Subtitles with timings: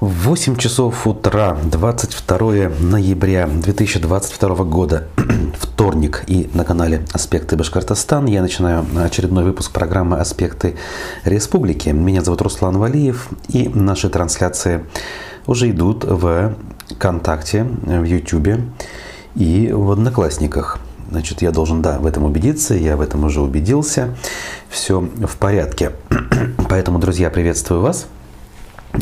[0.00, 5.08] 8 часов утра, 22 ноября 2022 года,
[5.60, 10.76] вторник, и на канале «Аспекты Башкортостан» я начинаю очередной выпуск программы «Аспекты
[11.24, 11.90] Республики».
[11.90, 14.86] Меня зовут Руслан Валиев, и наши трансляции
[15.46, 16.54] уже идут в
[16.88, 18.60] ВКонтакте, в Ютубе
[19.34, 20.78] и в Одноклассниках.
[21.10, 24.16] Значит, я должен, да, в этом убедиться, я в этом уже убедился.
[24.70, 25.92] Все в порядке.
[26.70, 28.06] Поэтому, друзья, приветствую вас.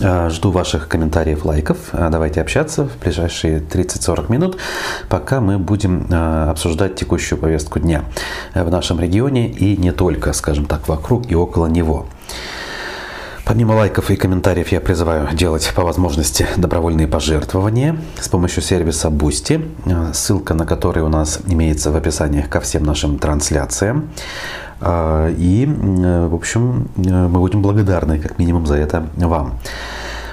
[0.02, 1.78] А, жду ваших комментариев, лайков.
[1.92, 4.58] А, давайте общаться в ближайшие 30-40 минут,
[5.08, 8.04] пока мы будем а, обсуждать текущую повестку дня
[8.54, 12.06] в нашем регионе и не только, скажем так, вокруг и около него.
[13.44, 20.12] Помимо лайков и комментариев я призываю делать по возможности добровольные пожертвования с помощью сервиса Boosty,
[20.12, 24.10] ссылка на который у нас имеется в описании ко всем нашим трансляциям.
[24.80, 29.58] А, и, в общем, мы будем благодарны как минимум за это вам.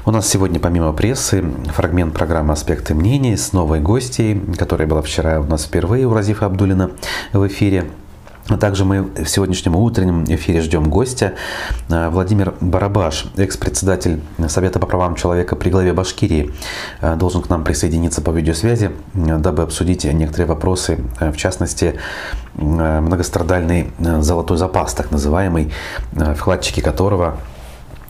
[0.08, 5.39] У нас сегодня помимо прессы фрагмент программы «Аспекты мнений» с новой гостьей, которая была вчера
[5.39, 6.92] у нас впервые у Разифа Абдулина
[7.33, 7.86] в эфире.
[8.60, 11.34] Также мы в сегодняшнем утреннем эфире ждем гостя.
[11.90, 16.54] Э, Владимир Барабаш, экс-председатель Совета по правам человека при главе Башкирии,
[17.02, 21.96] э, должен к нам присоединиться по видеосвязи, э, дабы обсудить некоторые вопросы, в частности,
[22.54, 25.73] многострадальный золотой запас, так называемый,
[26.36, 27.38] вкладчики которого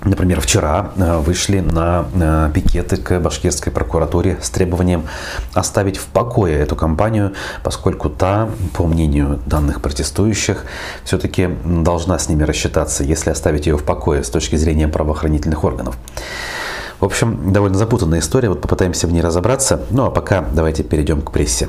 [0.06, 5.08] Например, вчера э, вышли на э, пикеты к башкирской прокуратуре с требованием
[5.54, 10.66] оставить в покое эту компанию, поскольку та, по мнению данных протестующих,
[11.04, 15.98] все-таки должна с ними рассчитаться, если оставить ее в покое с точки зрения правоохранительных органов.
[17.00, 19.82] В общем, довольно запутанная история, вот попытаемся в ней разобраться.
[19.90, 21.68] Ну а пока давайте перейдем к прессе.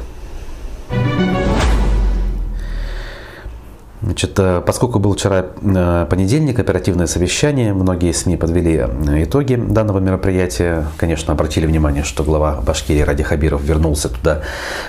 [4.07, 9.99] Значит, э, поскольку был вчера э, понедельник, оперативное совещание, многие СМИ подвели э, итоги данного
[9.99, 10.87] мероприятия.
[10.97, 14.43] Конечно, обратили внимание, что глава Башкирии Ради Хабиров вернулся туда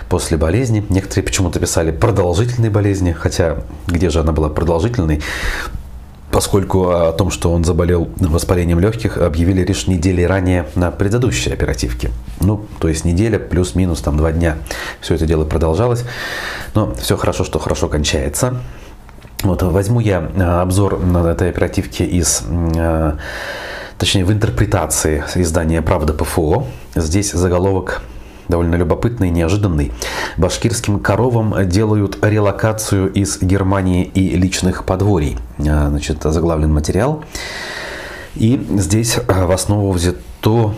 [0.07, 0.85] после болезни.
[0.89, 5.23] Некоторые почему-то писали продолжительной болезни, хотя где же она была продолжительной?
[6.29, 12.11] поскольку о том, что он заболел воспалением легких, объявили лишь недели ранее на предыдущей оперативке.
[12.41, 14.57] Ну, то есть неделя плюс-минус там два дня.
[15.01, 16.03] Все это дело продолжалось.
[16.75, 18.61] Но все хорошо, что хорошо кончается.
[19.43, 23.13] Вот, возьму я э, обзор на этой оперативке из э,
[23.97, 26.65] точнее в интерпретации издания «Правда ПФО».
[26.95, 28.01] Здесь заголовок
[28.47, 29.91] довольно любопытный, неожиданный.
[30.37, 35.37] Башкирским коровам делают релокацию из Германии и личных подворий.
[35.59, 37.23] Э, значит, заглавлен материал.
[38.35, 40.73] И здесь в основу взято,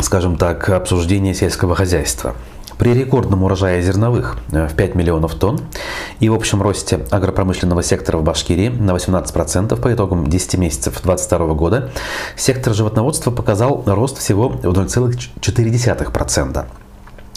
[0.00, 2.34] скажем так, обсуждение сельского хозяйства
[2.78, 5.60] при рекордном урожае зерновых э, в 5 миллионов тонн
[6.20, 11.54] и в общем росте агропромышленного сектора в Башкирии на 18% по итогам 10 месяцев 2022
[11.54, 11.90] года,
[12.36, 16.66] сектор животноводства показал рост всего в 0,4%.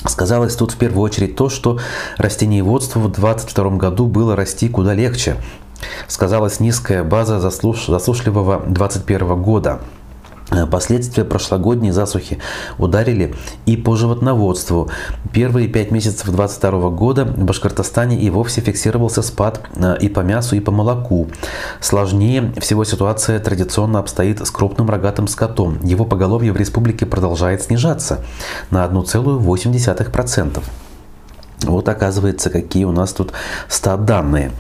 [0.05, 1.79] Сказалось тут в первую очередь то, что
[2.17, 5.35] растениеводству в 2022 году было расти куда легче.
[6.07, 7.87] Сказалась низкая база заслуш...
[7.87, 9.79] засушливого 2021 года–
[10.69, 12.39] последствия прошлогодней засухи
[12.77, 13.35] ударили
[13.65, 14.89] и по животноводству.
[15.33, 20.55] Первые пять месяцев 2022 года в Башкортостане и вовсе фиксировался спад э, и по мясу,
[20.55, 21.29] и по молоку.
[21.79, 25.79] Сложнее всего ситуация традиционно обстоит с крупным рогатым скотом.
[25.83, 28.23] Его поголовье в республике продолжает снижаться
[28.69, 30.61] на 1,8%.
[31.63, 33.33] Вот оказывается, какие у нас тут
[33.67, 34.51] стат данные.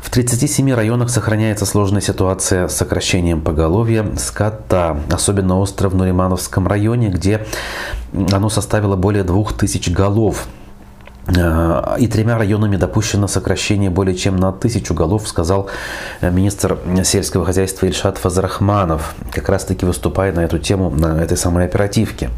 [0.00, 7.08] В 37 районах сохраняется сложная ситуация с сокращением поголовья скота, особенно остро в Нуримановском районе,
[7.08, 7.46] где
[8.12, 10.46] оно составило более 2000 голов.
[11.26, 15.68] Э, и тремя районами допущено сокращение более чем на тысячу голов, сказал
[16.22, 21.64] министр сельского хозяйства Ильшат Фазарахманов, как раз таки выступая на эту тему на этой самой
[21.64, 22.30] оперативке.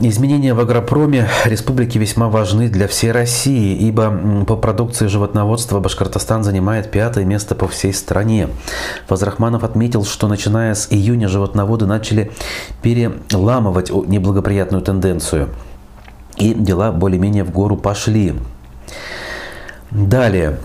[0.00, 6.90] Изменения в агропроме республики весьма важны для всей России, ибо по продукции животноводства Башкортостан занимает
[6.90, 8.48] пятое место по всей стране.
[9.06, 12.32] Фазрахманов отметил, что начиная с июня животноводы начали
[12.82, 15.50] переламывать неблагоприятную тенденцию.
[16.38, 18.34] И дела более-менее в гору пошли.
[19.92, 20.58] Далее,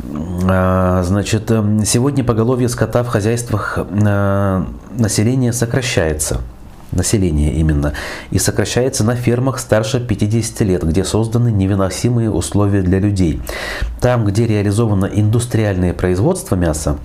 [0.50, 4.66] а, значит, эм, сегодня поголовье скота в хозяйствах а,
[4.98, 6.42] населения сокращается–
[6.92, 7.94] населения именно,
[8.32, 13.42] и сокращается на фермах старше 50 лет, где созданы невыносимые условия для людей.
[14.00, 16.98] Там, где реализовано индустриальное производство мяса,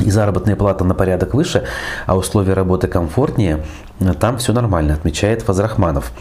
[0.00, 1.64] и заработная плата на порядок выше,
[2.06, 3.64] а условия работы комфортнее,
[4.18, 6.12] там все нормально, отмечает Фазрахманов.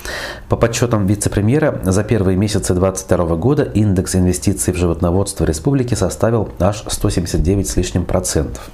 [0.50, 6.84] По подсчетам вице-премьера, за первые месяцы 2022 года индекс инвестиций в животноводство республики составил аж
[6.88, 8.70] 179 с лишним процентов.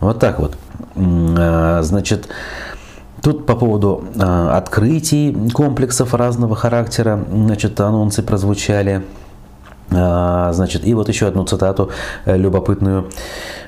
[0.00, 0.56] Вот так вот.
[0.96, 2.28] А, значит,
[3.22, 9.04] Тут по поводу э, открытий комплексов разного характера, значит, анонсы прозвучали.
[9.90, 11.90] Э, значит, и вот еще одну цитату
[12.24, 13.06] э, любопытную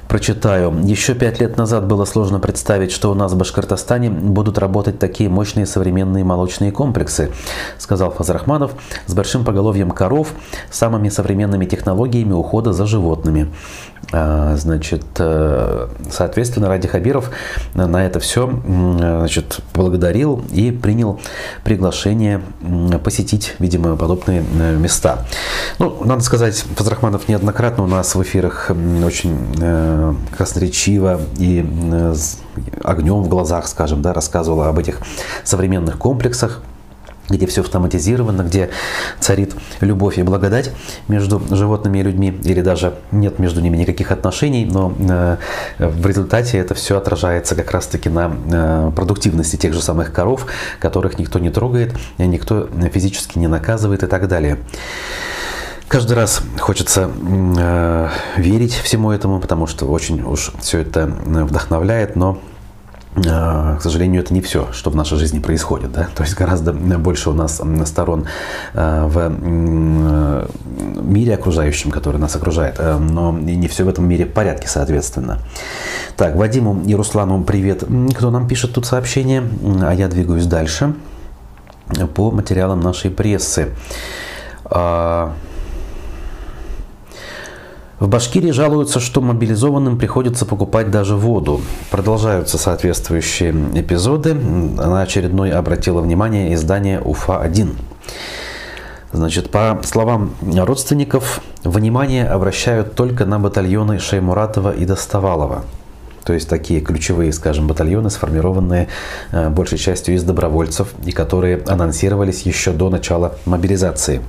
[0.09, 0.73] Прочитаю.
[0.85, 5.31] Еще пять лет назад было сложно представить, что у нас в Башкортостане будут работать такие
[5.31, 7.33] мощные современные молочные комплексы,
[7.79, 8.73] сказал Фазрахманов,
[9.07, 10.29] с большим поголовьем коров,
[10.71, 13.51] самыми современными технологиями ухода за животными.
[14.13, 17.31] А, значит, э, соответственно, Ради Хабиров
[17.75, 21.21] на это все значит, благодарил и принял
[21.63, 22.43] приглашение
[23.03, 25.27] посетить, видимо, подобные э, места.
[25.79, 28.71] Ну, надо сказать, Фазрахманов неоднократно у нас в эфирах
[29.05, 32.15] очень э, красноречиво и э,
[32.83, 35.01] огнем в глазах, скажем, да, рассказывала об этих
[35.45, 36.63] современных комплексах,
[37.29, 38.71] где все автоматизировано, где
[39.21, 40.73] царит любовь и благодать
[41.09, 45.37] между животными и людьми, или даже нет между ними никаких отношений, но э,
[45.79, 50.47] в результате это все отражается как раз-таки на э, продуктивности тех же самых коров,
[50.81, 54.59] которых никто не трогает, никто физически не наказывает и так далее.
[55.89, 57.11] Каждый раз хочется
[57.57, 62.41] э, верить всему этому, потому что очень уж все это э, вдохновляет, но
[63.15, 65.93] к сожалению, это не все, что в нашей жизни происходит.
[65.93, 66.09] Да?
[66.15, 68.27] То есть гораздо больше у нас сторон
[68.73, 69.29] э, в
[71.03, 75.39] мире окружающем, который нас окружает, но не все в этом мире в порядке, соответственно.
[76.17, 77.85] Так, Вадиму и Руслану привет.
[78.17, 79.45] Кто нам пишет тут сообщение?
[79.83, 80.95] А я двигаюсь дальше
[82.15, 83.69] по материалам нашей прессы.
[88.05, 91.63] В Башкирии жалуются, что мобилизованным приходится покупать даже воду.
[91.91, 94.35] Продолжаются соответствующие эпизоды.
[94.35, 97.71] На очередной обратила внимание издание УФА-1.
[99.13, 105.65] Значит, по словам родственников, внимание обращают только на батальоны Шеймуратова и Доставалова.
[106.25, 108.89] То есть такие ключевые, скажем, батальоны, сформированные
[109.33, 114.21] э, большей частью из добровольцев и которые анонсировались еще до начала мобилизации.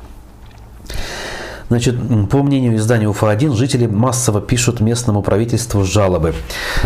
[1.67, 1.95] Значит,
[2.29, 6.35] по мнению издания УФА-1, жители массово пишут местному правительству жалобы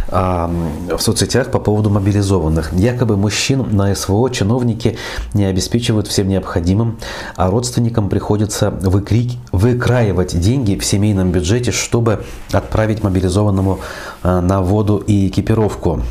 [0.08, 0.50] а,
[0.90, 2.72] в соцсетях по поводу мобилизованных.
[2.74, 4.98] Якобы мужчин на СВО чиновники
[5.34, 6.98] не обеспечивают всем необходимым,
[7.36, 12.24] а родственникам приходится выкрик, выкраивать деньги в семейном бюджете, чтобы
[12.54, 13.80] отправить мобилизованному
[14.24, 16.02] а, на воду и экипировку.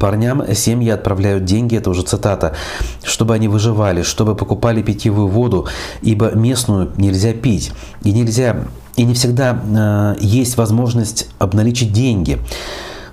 [0.00, 2.54] Парням семьи отправляют деньги, это уже цитата,
[3.02, 5.66] чтобы они выживали, чтобы покупали питьевую воду,
[6.02, 7.72] ибо местную нельзя пить.
[8.02, 8.64] И нельзя,
[8.96, 12.38] и не всегда э, есть возможность обналичить деньги.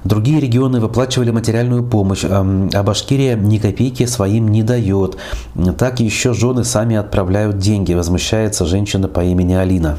[0.04, 5.18] Другие регионы выплачивали материальную помощь, а Башкирия ни копейки своим не дает.
[5.77, 9.98] Так еще жены сами отправляют деньги, возмущается женщина по имени Алина.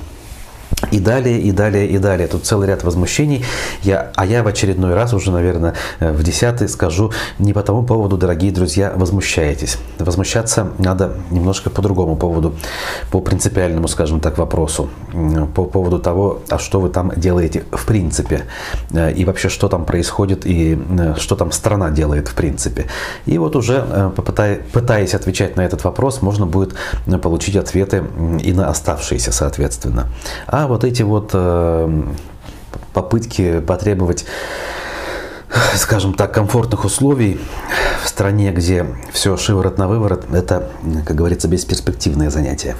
[0.91, 2.29] И далее, и далее, и далее.
[2.29, 3.45] Тут целый ряд возмущений.
[3.83, 7.85] Я, а я в очередной раз, уже, наверное, э, в десятый скажу, не по тому
[7.85, 9.79] поводу, дорогие друзья, возмущаетесь.
[9.99, 12.55] Возмущаться надо немножко по другому поводу,
[13.11, 14.89] по принципиальному, скажем так, вопросу.
[15.55, 18.45] По поводу того, а что вы там делаете в принципе.
[18.93, 22.87] Э, и вообще, что там происходит, и э, что там страна делает в принципе.
[23.27, 24.13] И вот уже,
[24.73, 26.75] пытаясь отвечать на этот вопрос, можно будет
[27.23, 28.05] получить ответы
[28.43, 30.09] и на оставшиеся, соответственно.
[30.47, 32.03] А вот эти вот э,
[32.93, 34.25] попытки потребовать
[35.76, 37.41] скажем так, комфортных условий
[38.03, 40.71] в стране, где все шиворот на выворот, это,
[41.07, 42.76] как говорится, бесперспективное занятие.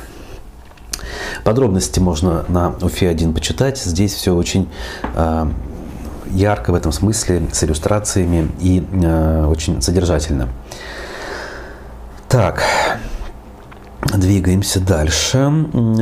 [1.45, 3.79] Подробности можно на УФИ-1 почитать.
[3.79, 4.71] Здесь все очень
[5.15, 5.47] э,
[6.31, 10.49] ярко в этом смысле, с иллюстрациями и э, очень содержательно.
[12.29, 12.63] Так,
[14.13, 15.51] Двигаемся дальше.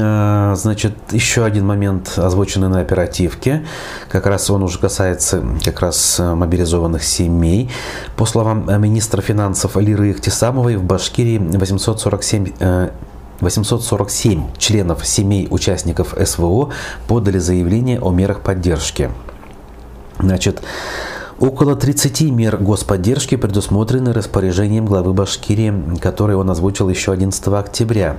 [0.01, 3.65] А, значит, еще один момент, озвученный на оперативке.
[4.09, 7.71] Как раз он уже касается как раз мобилизованных семей.
[8.17, 12.91] По словам министра финансов Лиры Ихтисамовой, в Башкирии 847
[13.41, 16.71] 847 э, членов семей участников СВО
[17.07, 19.11] подали заявление о мерах поддержки.
[20.19, 20.63] Значит,
[21.43, 28.17] Около 30 мер господдержки предусмотрены распоряжением главы Башкирии, который он озвучил еще 11 октября.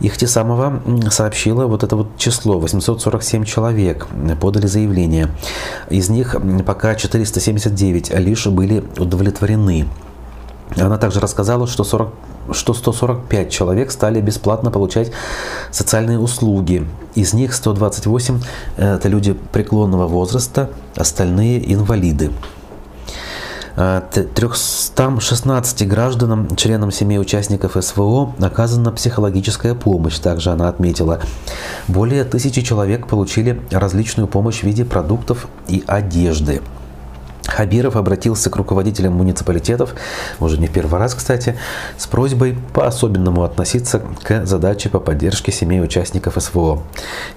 [0.00, 4.08] Ихтисамова сообщила вот это вот число, 847 человек
[4.40, 5.28] подали заявление.
[5.88, 6.34] Из них
[6.66, 9.86] пока 479 лишь были удовлетворены.
[10.76, 12.12] Она также рассказала, что 40
[12.52, 15.10] что 145 человек стали бесплатно получать
[15.70, 16.86] социальные услуги.
[17.14, 18.40] Из них 128–
[18.76, 22.30] это люди преклонного возраста, остальные– инвалиды.
[23.76, 31.20] 316 гражданам, членам семей участников СВО, оказана психологическая помощь, также она отметила.
[31.86, 36.60] Более тысячи человек получили различную помощь в виде продуктов и одежды.
[37.48, 39.94] Хабиров обратился к руководителям муниципалитетов,
[40.38, 41.56] уже не в первый раз, кстати,
[41.96, 46.82] с просьбой по-особенному относиться к задаче по поддержке семей участников СВО.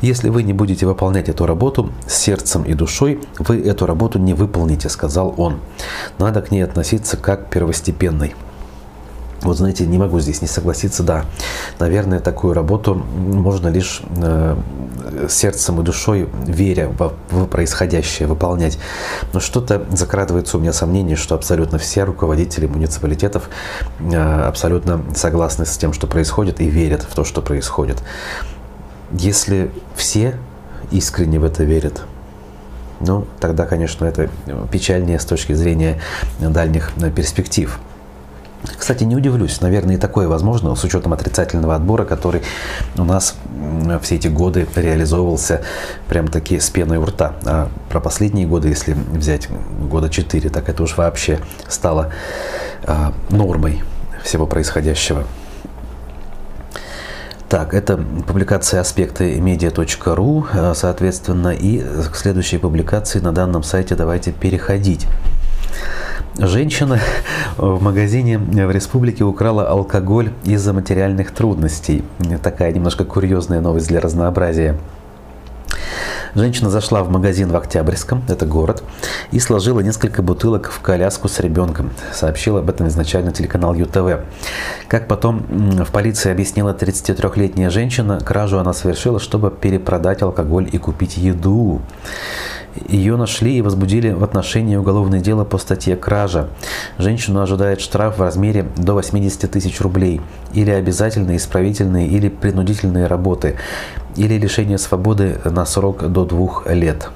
[0.02, 4.34] Если вы не будете выполнять эту работу с сердцем и душой, вы эту работу не
[4.34, 5.62] выполните, сказал он.
[6.20, 8.36] Надо к ней относиться как первостепенной.
[9.42, 11.26] Вот знаете, не могу здесь не согласиться, да.
[11.80, 14.56] Наверное, такую работу можно лишь э,
[15.30, 18.78] сердцем и душой, веря в, в происходящее, выполнять.
[19.34, 23.50] Но что-то закрадывается у меня сомнение, что абсолютно все руководители муниципалитетов
[24.00, 27.98] э, абсолютно согласны с тем, что происходит, и верят в то, что происходит.
[29.12, 30.36] Если все
[30.92, 32.04] искренне в это верят,
[33.00, 34.30] ну, тогда, конечно, это
[34.72, 36.00] печальнее с точки зрения
[36.40, 37.80] дальних э, перспектив.
[38.78, 42.42] Кстати, не удивлюсь, наверное, и такое возможно, с учетом отрицательного отбора, который
[42.98, 43.36] у нас
[44.02, 45.62] все эти годы реализовывался
[46.08, 47.34] прям таки с пеной у рта.
[47.46, 52.12] А про последние годы, если взять года 4, так это уж вообще стало
[52.84, 53.84] а, нормой
[54.24, 55.26] всего происходящего.
[57.50, 64.32] Так, это публикация аспекты media.ru, а, соответственно, и к следующей публикации на данном сайте давайте
[64.32, 65.06] переходить.
[66.38, 67.00] Женщина
[67.58, 72.06] в магазине в республике украла алкоголь из-за материальных трудностей.
[72.42, 74.78] Такая немножко курьезная новость для разнообразия.
[76.34, 78.82] Женщина зашла в магазин в Октябрьском, это город,
[79.32, 81.92] и сложила несколько бутылок в коляску с ребенком.
[82.14, 84.24] Сообщил об этом изначально телеканал ЮТВ.
[84.88, 91.18] Как потом в полиции объяснила 33-летняя женщина, кражу она совершила, чтобы перепродать алкоголь и купить
[91.18, 91.82] еду.
[92.88, 96.50] Ее нашли и возбудили в отношении уголовное дело по статье «Кража».
[96.98, 100.22] Женщину ожидает штраф в размере до 80 тысяч рублей
[100.54, 103.58] или обязательные исправительные или принудительные работы,
[104.16, 107.10] или лишение свободы на срок до двух лет.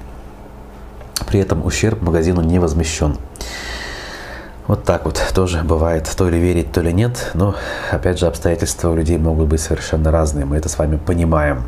[1.28, 3.18] При этом ущерб магазину не возмещен.
[4.68, 7.56] Вот так вот тоже бывает, то ли верить, то ли нет, но
[7.92, 11.64] опять же обстоятельства у людей могут быть совершенно разные, мы это с вами понимаем.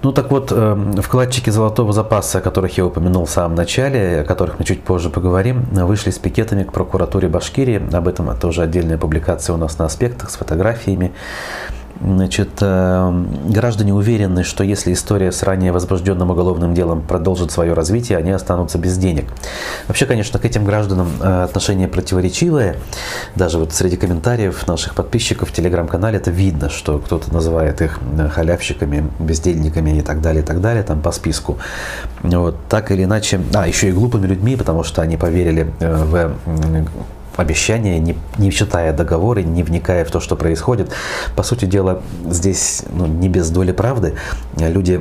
[0.00, 4.24] Ну так вот, эм, вкладчики золотого запаса, о которых я упомянул в самом начале, о
[4.24, 7.82] которых мы чуть позже поговорим, вышли с пикетами к прокуратуре Башкирии.
[7.92, 11.12] Об этом тоже отдельная публикация у нас на аспектах с фотографиями.
[12.00, 18.18] Значит, э, граждане уверены, что если история с ранее возбужденным уголовным делом продолжит свое развитие,
[18.18, 19.24] они останутся без денег.
[19.88, 22.76] Вообще, конечно, к этим гражданам э, отношение противоречивое.
[23.34, 28.28] Даже вот среди комментариев наших подписчиков в телеграм-канале это видно, что кто-то называет их э,
[28.28, 31.58] халявщиками, бездельниками и так далее, и так далее, там по списку.
[32.22, 36.32] Вот, так или иначе, а, еще и глупыми людьми, потому что они поверили в
[37.38, 40.90] обещания, не, не читая договоры, не вникая в то, что происходит.
[41.36, 44.14] По сути дела, здесь ну, не без доли правды.
[44.56, 45.00] Люди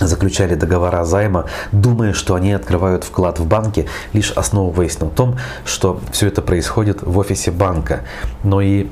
[0.00, 6.00] заключали договора займа, думая, что они открывают вклад в банке, лишь основываясь на том, что
[6.12, 8.00] все это происходит в офисе банка.
[8.42, 8.88] Но и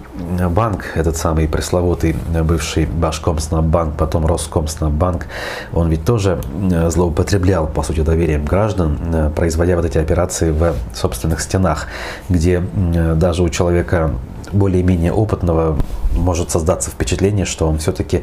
[0.50, 5.26] банк, этот самый пресловутый бывший Башкомснаббанк, потом Роскомснаббанк,
[5.72, 6.40] он ведь тоже
[6.72, 11.88] э, злоупотреблял, по сути, доверием граждан, э, производя вот эти операции в собственных стенах,
[12.28, 14.12] где э, даже у человека
[14.52, 15.76] более-менее опытного
[16.14, 18.22] может создаться впечатление, что он все-таки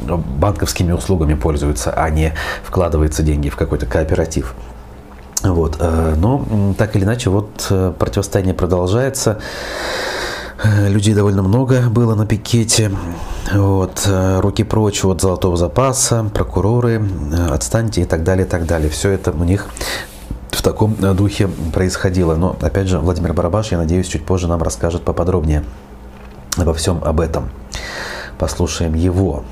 [0.00, 4.54] банковскими услугами пользуется, а не вкладывается деньги в какой-то кооператив.
[5.42, 5.76] Вот.
[5.80, 9.38] Э, но так или иначе, вот э, противостояние продолжается.
[10.62, 12.90] Э, людей довольно много было на пикете.
[13.52, 17.00] Вот, руки прочь от золотого запаса, прокуроры,
[17.48, 18.90] отстаньте и так далее, и так далее.
[18.90, 19.68] Все это у них
[20.50, 22.34] в таком духе происходило.
[22.34, 25.62] Но, опять же, Владимир Барабаш, я надеюсь, чуть позже нам расскажет поподробнее
[26.56, 27.50] обо всем об этом.
[28.36, 29.44] Послушаем его.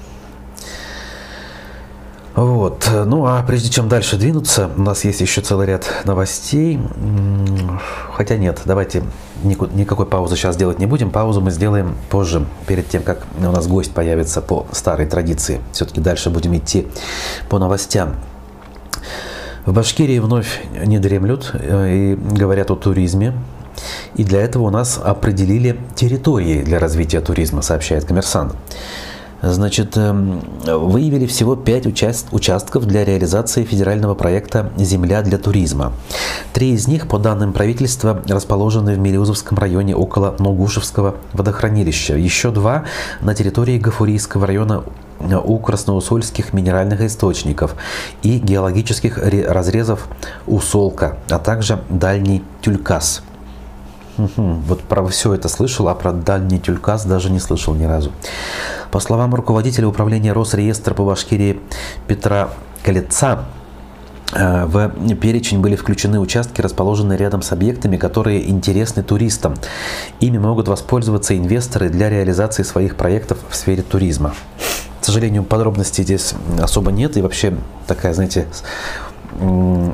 [2.34, 2.90] Вот.
[3.06, 6.80] Ну а прежде чем дальше двинуться, у нас есть еще целый ряд новостей.
[8.12, 9.04] Хотя нет, давайте
[9.42, 11.10] никакой паузы сейчас делать не будем.
[11.10, 15.60] Паузу мы сделаем позже, перед тем, как у нас гость появится по старой традиции.
[15.72, 16.88] Все-таки дальше будем идти
[17.48, 18.16] по новостям.
[19.64, 23.32] В Башкирии вновь не дремлют э, и говорят о туризме.
[24.14, 28.54] И для этого у нас определили территории для развития туризма, сообщает коммерсант.
[29.46, 35.92] Значит, эм, выявили всего 5 участ участков для реализации федерального проекта «Земля для туризма».
[36.52, 42.16] Три из них, по данным правительства, расположены в Мелеузовском районе около Ногушевского водохранилища.
[42.16, 42.84] Еще два
[43.20, 44.84] на территории Гафурийского района
[45.44, 47.76] у красноусольских минеральных источников
[48.22, 50.08] и геологических разрезов
[50.46, 53.22] Усолка, а также Дальний Тюлькас–
[54.18, 54.42] Угу.
[54.66, 58.12] Вот про все это слышал, а про дальний тюлькас даже не слышал ни разу.
[58.90, 61.60] По словам руководителя управления Росреестра по Башкирии
[62.06, 62.50] Петра
[62.84, 63.44] Колеца,
[64.34, 69.54] Э, в перечень были включены участки, расположенные рядом с объектами, которые интересны туристам.
[70.20, 74.34] Ими могут воспользоваться инвесторы для реализации своих проектов в сфере туризма.
[75.00, 77.16] К сожалению, подробностей здесь особо нет.
[77.16, 77.54] И вообще
[77.86, 78.48] такая, знаете,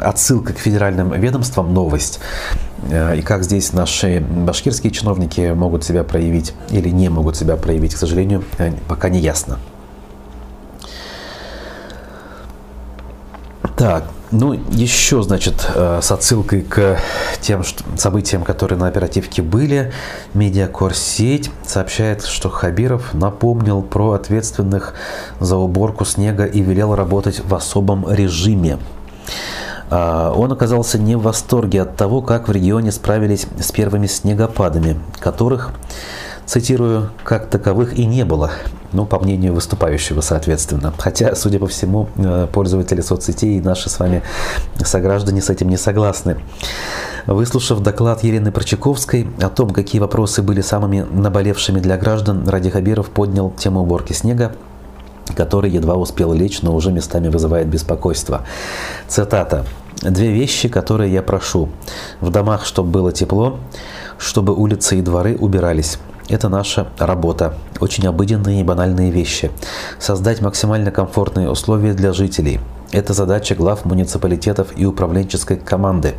[0.01, 2.21] отсылка к федеральным ведомствам новость.
[2.89, 7.95] Э, и как здесь наши башкирские чиновники могут себя проявить или не могут себя проявить,
[7.95, 9.59] к сожалению, э, пока не ясно.
[13.77, 16.99] Так, ну, еще, значит, э, с отсылкой к
[17.41, 17.63] тем
[17.97, 19.93] событиям, которые на оперативке были,
[20.35, 24.95] медиакорсеть сообщает, что Хабиров напомнил про ответственных
[25.41, 28.79] за уборку снега и велел работать в особом режиме.
[29.91, 34.99] А, он оказался не в восторге от того, как в регионе справились с первыми снегопадами,
[35.19, 35.71] которых,
[36.47, 38.51] цитирую, как таковых и не было
[38.93, 40.93] ну, по мнению выступающего, соответственно.
[40.99, 44.23] Хотя, судя по всему, э, пользователи соцсетей и наши с вами
[44.83, 46.39] сограждане с этим не согласны.
[47.27, 53.11] Выслушав доклад Елены Прочаковской о том, какие вопросы были самыми наболевшими для граждан, Ради Хабиров
[53.11, 54.53] поднял тему уборки снега,
[55.35, 58.45] который едва успел лечь, но уже местами вызывает беспокойство.
[59.09, 59.65] Цитата.
[60.03, 61.69] «Две вещи, которые я прошу.
[62.21, 63.59] В домах, чтобы было тепло,
[64.19, 65.99] чтобы улицы и дворы убирались.
[66.31, 67.55] Это наша работа.
[67.81, 69.51] Очень обыденные и банальные вещи.
[69.99, 72.61] Создать максимально комфортные условия для жителей.
[72.93, 76.15] Это задача глав муниципалитетов и управленческой команды.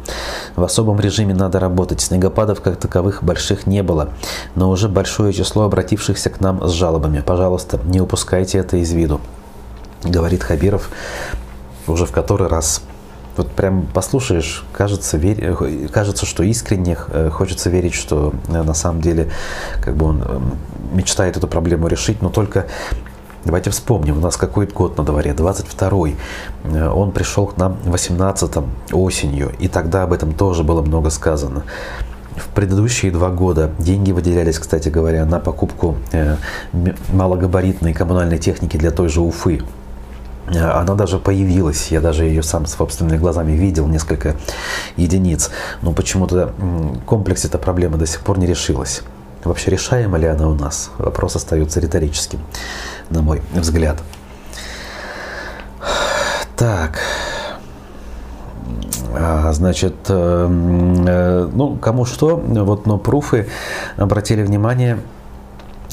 [0.56, 2.00] В особом режиме надо работать.
[2.00, 4.10] Снегопадов как таковых больших не было,
[4.56, 7.20] но уже большое число обратившихся к нам с жалобами.
[7.20, 9.20] Пожалуйста, не упускайте это из виду,
[10.04, 10.90] говорит Хабиров
[11.88, 12.82] уже в который раз.
[13.38, 15.56] Вот прям послушаешь, кажется, верь,
[15.88, 19.32] кажется, что искренне э, хочется верить, что э, на самом деле
[19.82, 20.58] как бы он эм,
[20.92, 22.68] мечтает эту проблему решить, но только
[23.44, 26.16] Давайте вспомним, у нас какой год на дворе, 22-й.
[26.64, 31.64] Э, он пришел к нам 18-м осенью, и тогда об этом тоже было много сказано.
[32.36, 35.98] В предыдущие два года деньги выделялись, кстати говоря, на покупку
[37.12, 39.62] малогабаритной коммунальной техники для той же Уфы.
[40.48, 44.36] Э, она даже появилась, я даже ее сам собственными глазами видел, несколько
[44.98, 45.50] единиц.
[45.82, 46.54] Но почему-то
[47.08, 49.02] комплекс эта проблема до сих пор не решилась.
[49.44, 50.92] Вообще решаема ли она у нас?
[51.00, 52.40] Вопрос остается риторическим,
[53.12, 54.02] на мой взгляд.
[56.56, 57.00] Так,
[59.14, 60.48] а, Значит, э,
[61.08, 63.48] э, ну, кому что, вот, но пруфы
[63.98, 65.00] обратили внимание,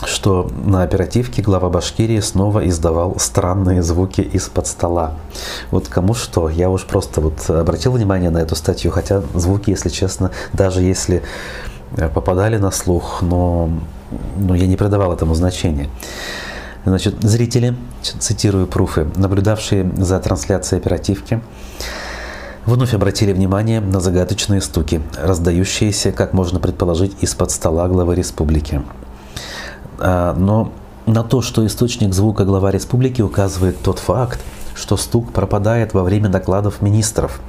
[0.05, 5.15] что на оперативке глава Башкирии снова издавал странные звуки из-под стола.
[5.71, 9.89] Вот кому что, я уж просто вот обратил внимание на эту статью, хотя звуки, если
[9.89, 11.23] честно, даже если
[11.97, 13.71] э, попадали на слух, но,
[14.37, 15.89] но я не придавал этому значения.
[16.85, 21.41] Значит, зрители, цитирую пруфы, наблюдавшие за трансляцией оперативки,
[22.67, 28.83] вновь обратили внимание на загадочные стуки, раздающиеся, как можно предположить, из-под стола главы республики.
[29.99, 30.73] А, но
[31.07, 34.41] на то, что источник звука глава республики указывает тот факт,
[34.75, 37.41] что стук пропадает во время докладов министров.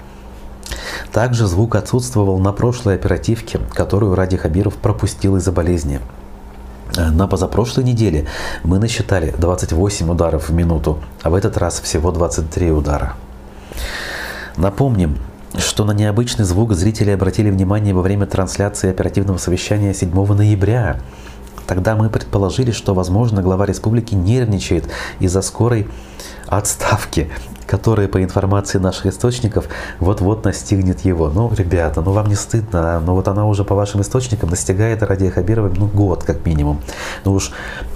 [1.12, 6.00] Также звук отсутствовал на прошлой оперативке, которую Ради Хабиров пропустил из-за болезни.
[6.98, 8.28] А, на позапрошлой неделе
[8.64, 13.14] мы насчитали 28 ударов в минуту, а в этот раз всего 23 удара.
[14.58, 15.18] Напомним,
[15.58, 21.00] что на необычный звук зрители обратили внимание во время трансляции оперативного совещания 7 ноября–
[21.70, 25.88] Тогда мы предположили, что, возможно, глава республики нервничает из-за скорой
[26.50, 27.30] отставки,
[27.66, 29.68] которая, по информации наших источников,
[30.00, 31.30] вот-вот настигнет его.
[31.30, 33.00] Ну, ребята, ну вам не стыдно, а?
[33.00, 36.82] ну вот она уже по вашим источникам достигает Радия Хабирова ну, год как минимум.
[37.26, 37.52] Ну уж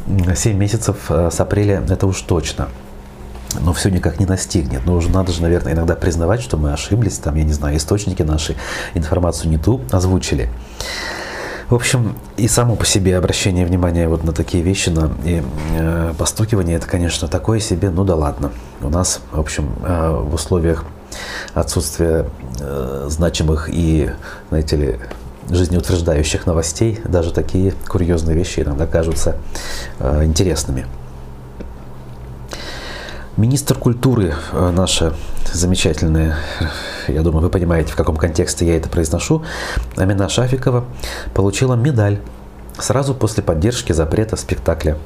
[0.08, 2.68] 7 месяцев э, с апреля это уж точно
[3.60, 4.82] но все никак не настигнет.
[4.86, 8.24] Но уже надо же, наверное, иногда признавать, что мы ошиблись, там, я не знаю, источники
[8.24, 8.56] наши
[8.94, 10.50] информацию не ту озвучили.
[11.74, 16.14] В общем, и само по себе обращение внимания вот на такие вещи, на и, э,
[16.16, 18.52] постукивание, это, конечно, такое себе, ну да ладно.
[18.80, 20.86] У нас, в общем, э, в условиях
[21.56, 22.28] отсутствия
[22.60, 24.12] э, значимых и,
[24.50, 25.00] знаете ли,
[25.50, 29.38] жизнеутверждающих новостей, даже такие курьезные вещи иногда кажутся
[29.98, 30.86] э, интересными.
[33.36, 35.16] Министр культуры э, наша
[35.52, 36.38] замечательная,
[37.08, 39.44] я думаю, вы понимаете, в каком контексте я это произношу,
[39.98, 40.86] Амина Шафикова
[41.34, 42.20] получила медаль
[42.78, 45.00] сразу после поддержки запрета спектакля.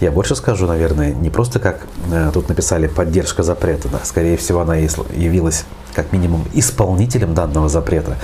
[0.00, 4.62] Я больше скажу, наверное, не просто как э, тут написали поддержка запрета, да, скорее всего
[4.62, 8.16] она явилась как минимум исполнителем данного запрета,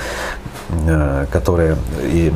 [1.31, 2.33] которая и,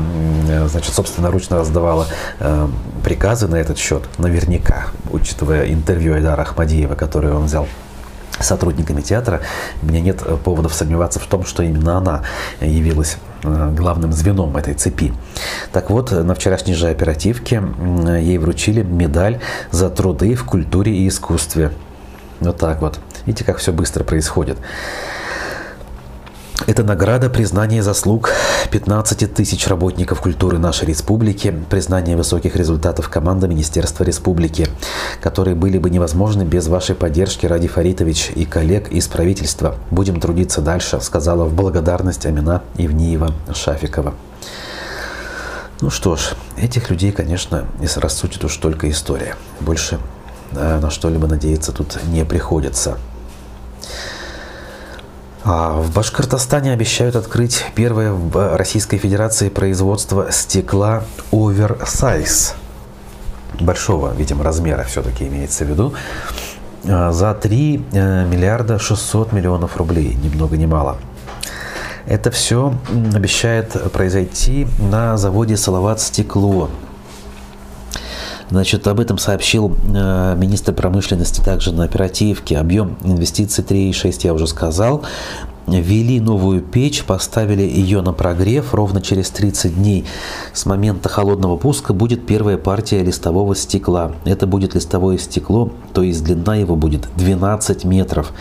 [0.66, 2.06] значит, собственноручно раздавала
[2.40, 2.68] э,
[3.04, 7.68] приказы на этот счет, наверняка, учитывая интервью Айдара Ахмадиева, которое он взял
[8.40, 9.42] сотрудниками театра,
[9.82, 12.22] у меня нет поводов сомневаться в том, что именно она
[12.60, 15.12] явилась главным звеном этой цепи.
[15.72, 17.62] Так вот, на вчерашней же оперативке
[18.20, 19.40] ей вручили медаль
[19.70, 21.72] за труды в культуре и искусстве.
[22.40, 22.98] Вот так вот.
[23.26, 24.58] Видите, как все быстро происходит.
[26.66, 28.30] Это награда признания заслуг
[28.70, 34.68] 15 тысяч работников культуры нашей республики, признание высоких результатов команды Министерства республики,
[35.20, 39.74] которые были бы невозможны без вашей поддержки, Ради Фаритович и коллег из правительства.
[39.90, 44.14] Будем трудиться дальше, сказала в благодарность Амина Ивниева Шафикова.
[45.80, 49.34] Ну что ж, этих людей, конечно, и рассудит уж только история.
[49.58, 49.98] Больше
[50.52, 52.98] э, на что-либо надеяться тут не приходится.
[55.44, 61.02] А в Башкортостане обещают открыть первое в Российской Федерации производство стекла
[61.32, 62.54] оверсайз.
[63.58, 65.94] Большого, видимо, размера все-таки имеется в виду.
[66.88, 70.98] А, за 3 э, миллиарда 600 миллионов рублей, ни много ни мало.
[72.06, 72.74] Это все
[73.14, 76.70] обещает произойти на заводе «Салават Стекло»,
[78.52, 82.58] Значит, об этом сообщил э, министр промышленности также на оперативке.
[82.58, 85.04] Объем инвестиций 3,6 я уже сказал.
[85.66, 88.74] Ввели новую печь, поставили ее на прогрев.
[88.74, 90.04] Ровно через 30 дней
[90.52, 94.12] с момента холодного пуска будет первая партия листового стекла.
[94.26, 98.34] Это будет листовое стекло, то есть длина его будет 12 метров.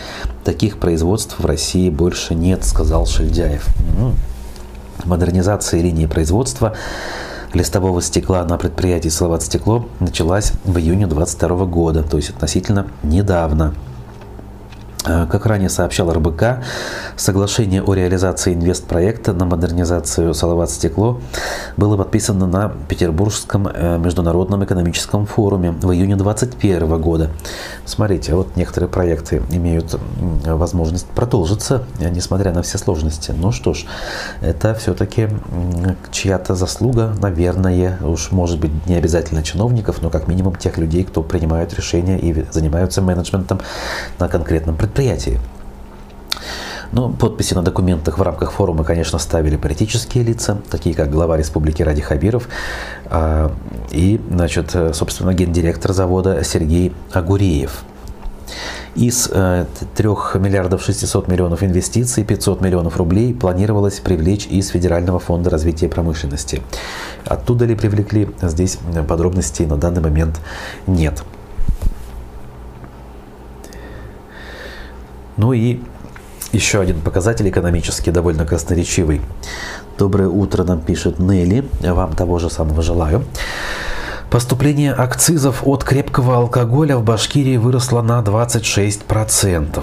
[0.44, 3.66] Таких производств в России больше нет, сказал Шельдяев.
[5.06, 6.74] Модернизация линии производства
[7.54, 13.74] листового стекла на предприятии «Салават Стекло» началась в июне 2022 года, то есть относительно недавно.
[15.04, 16.62] Э, как ранее сообщал РБК,
[17.16, 21.20] соглашение о реализации инвестпроекта на модернизацию Салават Стекло
[21.76, 27.30] было подписано на Петербургском э, международном экономическом форуме в июне 2021 года.
[27.84, 29.98] Смотрите, вот некоторые проекты имеют
[30.44, 33.32] возможность продолжиться, э, несмотря на все сложности.
[33.36, 33.86] Ну что ж,
[34.40, 35.28] это все-таки
[36.12, 41.22] чья-то заслуга, наверное, уж может быть не обязательно чиновников, но как минимум тех людей, кто
[41.22, 43.60] принимают решения и занимаются менеджментом
[44.20, 45.40] на конкретном предприятии предприятии.
[46.92, 51.82] Но подписи на документах в рамках форума, конечно, ставили политические лица, такие как глава республики
[51.82, 52.48] Ради Хабиров
[53.06, 53.50] а,
[53.90, 57.84] и, значит, собственно, гендиректор завода Сергей Агуреев.
[58.94, 59.64] Из 3 э,
[60.38, 66.60] миллиардов 600 миллионов инвестиций 500 миллионов рублей планировалось привлечь из Федерального фонда развития промышленности.
[67.24, 68.78] Оттуда ли привлекли, здесь
[69.08, 70.38] подробностей на данный момент
[70.86, 71.22] нет.
[75.42, 75.80] Ну и
[76.52, 79.20] еще один показатель экономический, довольно красноречивый.
[79.98, 81.68] Доброе утро нам пишет Нелли.
[81.80, 83.24] Вам того же самого желаю.
[84.30, 89.82] Поступление акцизов от крепкого алкоголя в Башкирии выросло на 26%.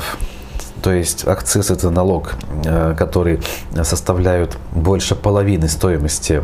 [0.82, 3.42] То есть акциз это налог, э, который
[3.84, 6.42] составляют больше половины стоимости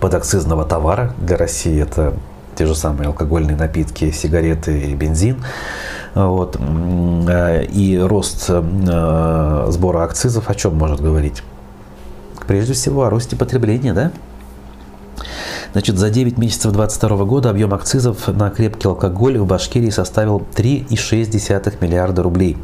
[0.00, 1.14] подакцизного товара.
[1.18, 2.14] Для России это
[2.56, 5.44] те же самые алкогольные напитки, сигареты и бензин.
[6.16, 6.56] Вот.
[7.28, 11.42] Э, и рост э, сбора акцизов о чем может говорить?
[12.46, 14.12] Прежде всего о росте потребления, да?
[15.72, 21.76] Значит, за 9 месяцев 2022 года объем акцизов на крепкий алкоголь в Башкирии составил 3,6
[21.82, 22.56] миллиарда рублей.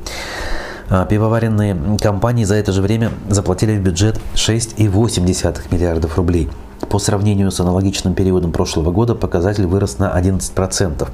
[0.88, 6.48] А пивоваренные компании за это же время заплатили в бюджет 6,8 миллиардов рублей.
[6.88, 11.06] По сравнению с аналогичным периодом прошлого года показатель вырос на 11%.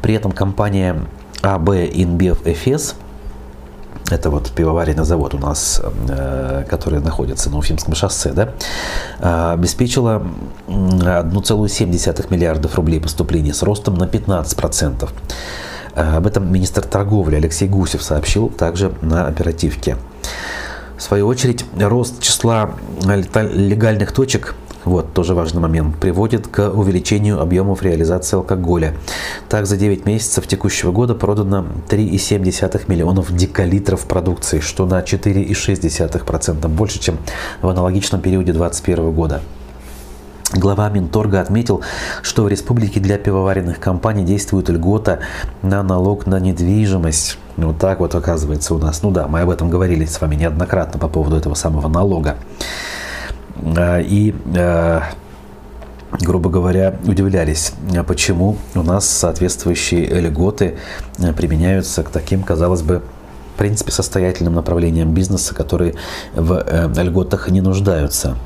[0.00, 0.96] При этом компания
[1.42, 2.94] АБ Инбев Эфес
[4.10, 8.50] это вот пивоваренный завод у нас, э, который находится на Уфимском шоссе, да,
[9.20, 10.22] э, обеспечила
[10.66, 15.12] 1,7 миллиардов рублей поступлений с ростом на 15%.
[15.94, 19.96] Э, об этом министр торговли Алексей Гусев сообщил также на оперативке.
[20.96, 22.70] В свою очередь, рост числа
[23.04, 24.54] легальных точек
[24.88, 25.96] вот, тоже важный момент.
[25.96, 28.94] Приводит к увеличению объемов реализации алкоголя.
[29.48, 36.98] Так, за 9 месяцев текущего года продано 3,7 миллионов декалитров продукции, что на 4,6% больше,
[36.98, 37.18] чем
[37.62, 39.42] в аналогичном периоде 2021 года.
[40.54, 41.82] Глава Минторга отметил,
[42.22, 45.18] что в республике для пивоваренных компаний действует льгота
[45.60, 47.38] на налог на недвижимость.
[47.58, 49.02] Вот так вот оказывается у нас.
[49.02, 52.36] Ну да, мы об этом говорили с вами неоднократно по поводу этого самого налога.
[53.76, 55.02] А, и а,
[56.12, 57.72] грубо говоря, удивлялись,
[58.06, 60.76] почему у нас соответствующие льготы
[61.18, 63.02] а, применяются к таким, казалось бы,
[63.54, 65.94] в принципе, состоятельным направлениям бизнеса, которые
[66.32, 68.36] в э, льготах не нуждаются.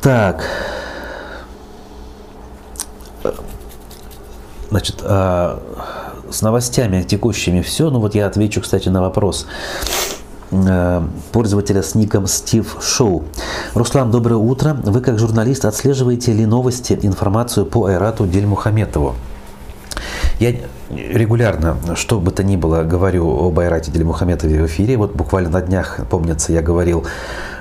[0.00, 0.44] Так.
[4.70, 5.60] Значит, а,
[6.30, 7.90] с новостями текущими все.
[7.90, 9.46] Ну вот я отвечу, кстати, на вопрос
[11.32, 13.24] пользователя с ником Стив Шоу.
[13.74, 14.76] Руслан, доброе утро.
[14.82, 19.14] Вы как журналист отслеживаете ли новости, информацию по Айрату Дельмухаметову?
[20.40, 20.54] Я
[20.90, 24.96] регулярно, что бы то ни было, говорю об Айрате Дельмухаметове в эфире.
[24.96, 27.06] Вот буквально на днях, помнится, я говорил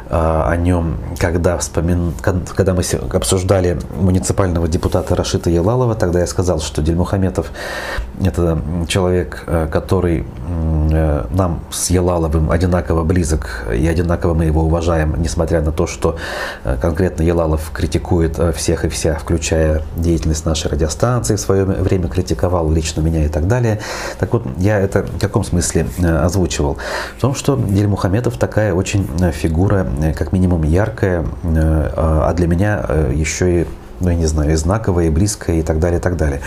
[0.09, 2.13] а, о нем, когда, вспомин...
[2.21, 7.51] когда мы обсуждали муниципального депутата Рашита Елалова, тогда я сказал, что Дельмухаметов–
[8.25, 15.15] это человек, э, который э, нам с Елаловым одинаково близок и одинаково мы его уважаем,
[15.21, 16.17] несмотря на то, что
[16.63, 22.69] э, конкретно Елалов критикует всех и вся, включая деятельность нашей радиостанции, в свое время критиковал
[22.71, 23.79] лично меня и так далее.
[24.19, 25.87] Так вот, я это в каком смысле
[26.21, 26.77] озвучивал?
[27.17, 33.61] В том, что Дельмухаметов такая очень фигура как минимум яркое, э, а для меня еще
[33.61, 33.67] и,
[33.99, 36.41] ну, я не знаю, и знаковое, и близкое, и так далее, и так далее.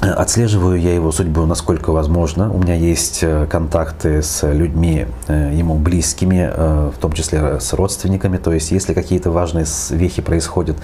[0.00, 2.52] Отслеживаю я его судьбу насколько возможно.
[2.52, 6.50] У меня есть контакты с людьми ему близкими,
[6.90, 8.36] в том числе с родственниками.
[8.36, 10.76] То есть, если какие-то важные вехи происходят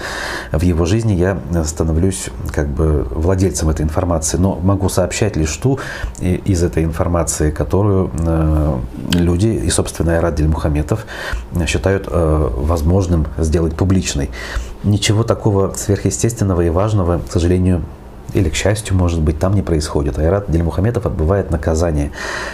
[0.51, 4.37] в его жизни, я становлюсь как бы владельцем этой информации.
[4.37, 5.79] Но могу сообщать лишь ту
[6.19, 8.09] из этой информации, которую
[9.13, 11.05] люди и, собственно, Айрат Дельмухаметов
[11.67, 14.31] считают э, возможным сделать публичной.
[14.83, 17.83] Ничего такого сверхъестественного и важного, к сожалению,
[18.33, 20.17] или, к счастью, может быть, там не происходит.
[20.17, 22.11] Айрат Дельмухаметов отбывает наказание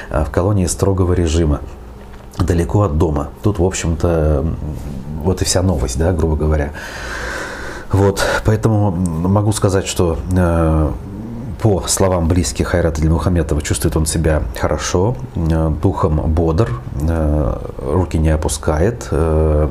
[0.09, 1.61] э, в колонии строгого режима,
[2.37, 3.29] далеко от дома.
[3.43, 4.45] Тут, в общем-то,
[5.23, 6.71] вот и вся новость, да, грубо говоря.
[7.91, 10.91] Вот, поэтому могу сказать, что э,
[11.61, 16.69] по словам близких Хайрата Мухаметова, чувствует он себя хорошо, э, духом бодр,
[17.01, 19.69] э, руки не опускает, э,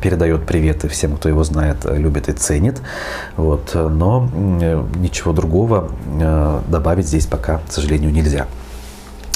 [0.00, 2.80] передает приветы всем, кто его знает, любит и ценит.
[3.36, 3.74] Вот.
[3.74, 4.28] Но
[4.96, 5.88] ничего другого
[6.68, 8.46] добавить здесь пока, к сожалению, нельзя.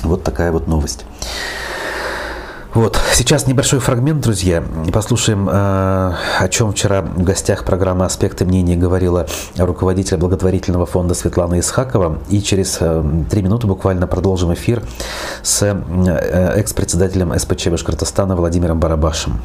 [0.03, 1.05] Вот такая вот новость.
[2.75, 4.63] Вот, сейчас небольшой фрагмент, друзья.
[4.93, 9.27] Послушаем, э, о чем вчера в гостях программы «Аспекты мнений» говорила
[9.57, 12.19] руководитель благотворительного фонда Светлана Исхакова.
[12.29, 14.83] И через э, три минуты буквально продолжим эфир
[15.43, 19.41] с э, экс-председателем СПЧ Башкортостана Владимиром Барабашем.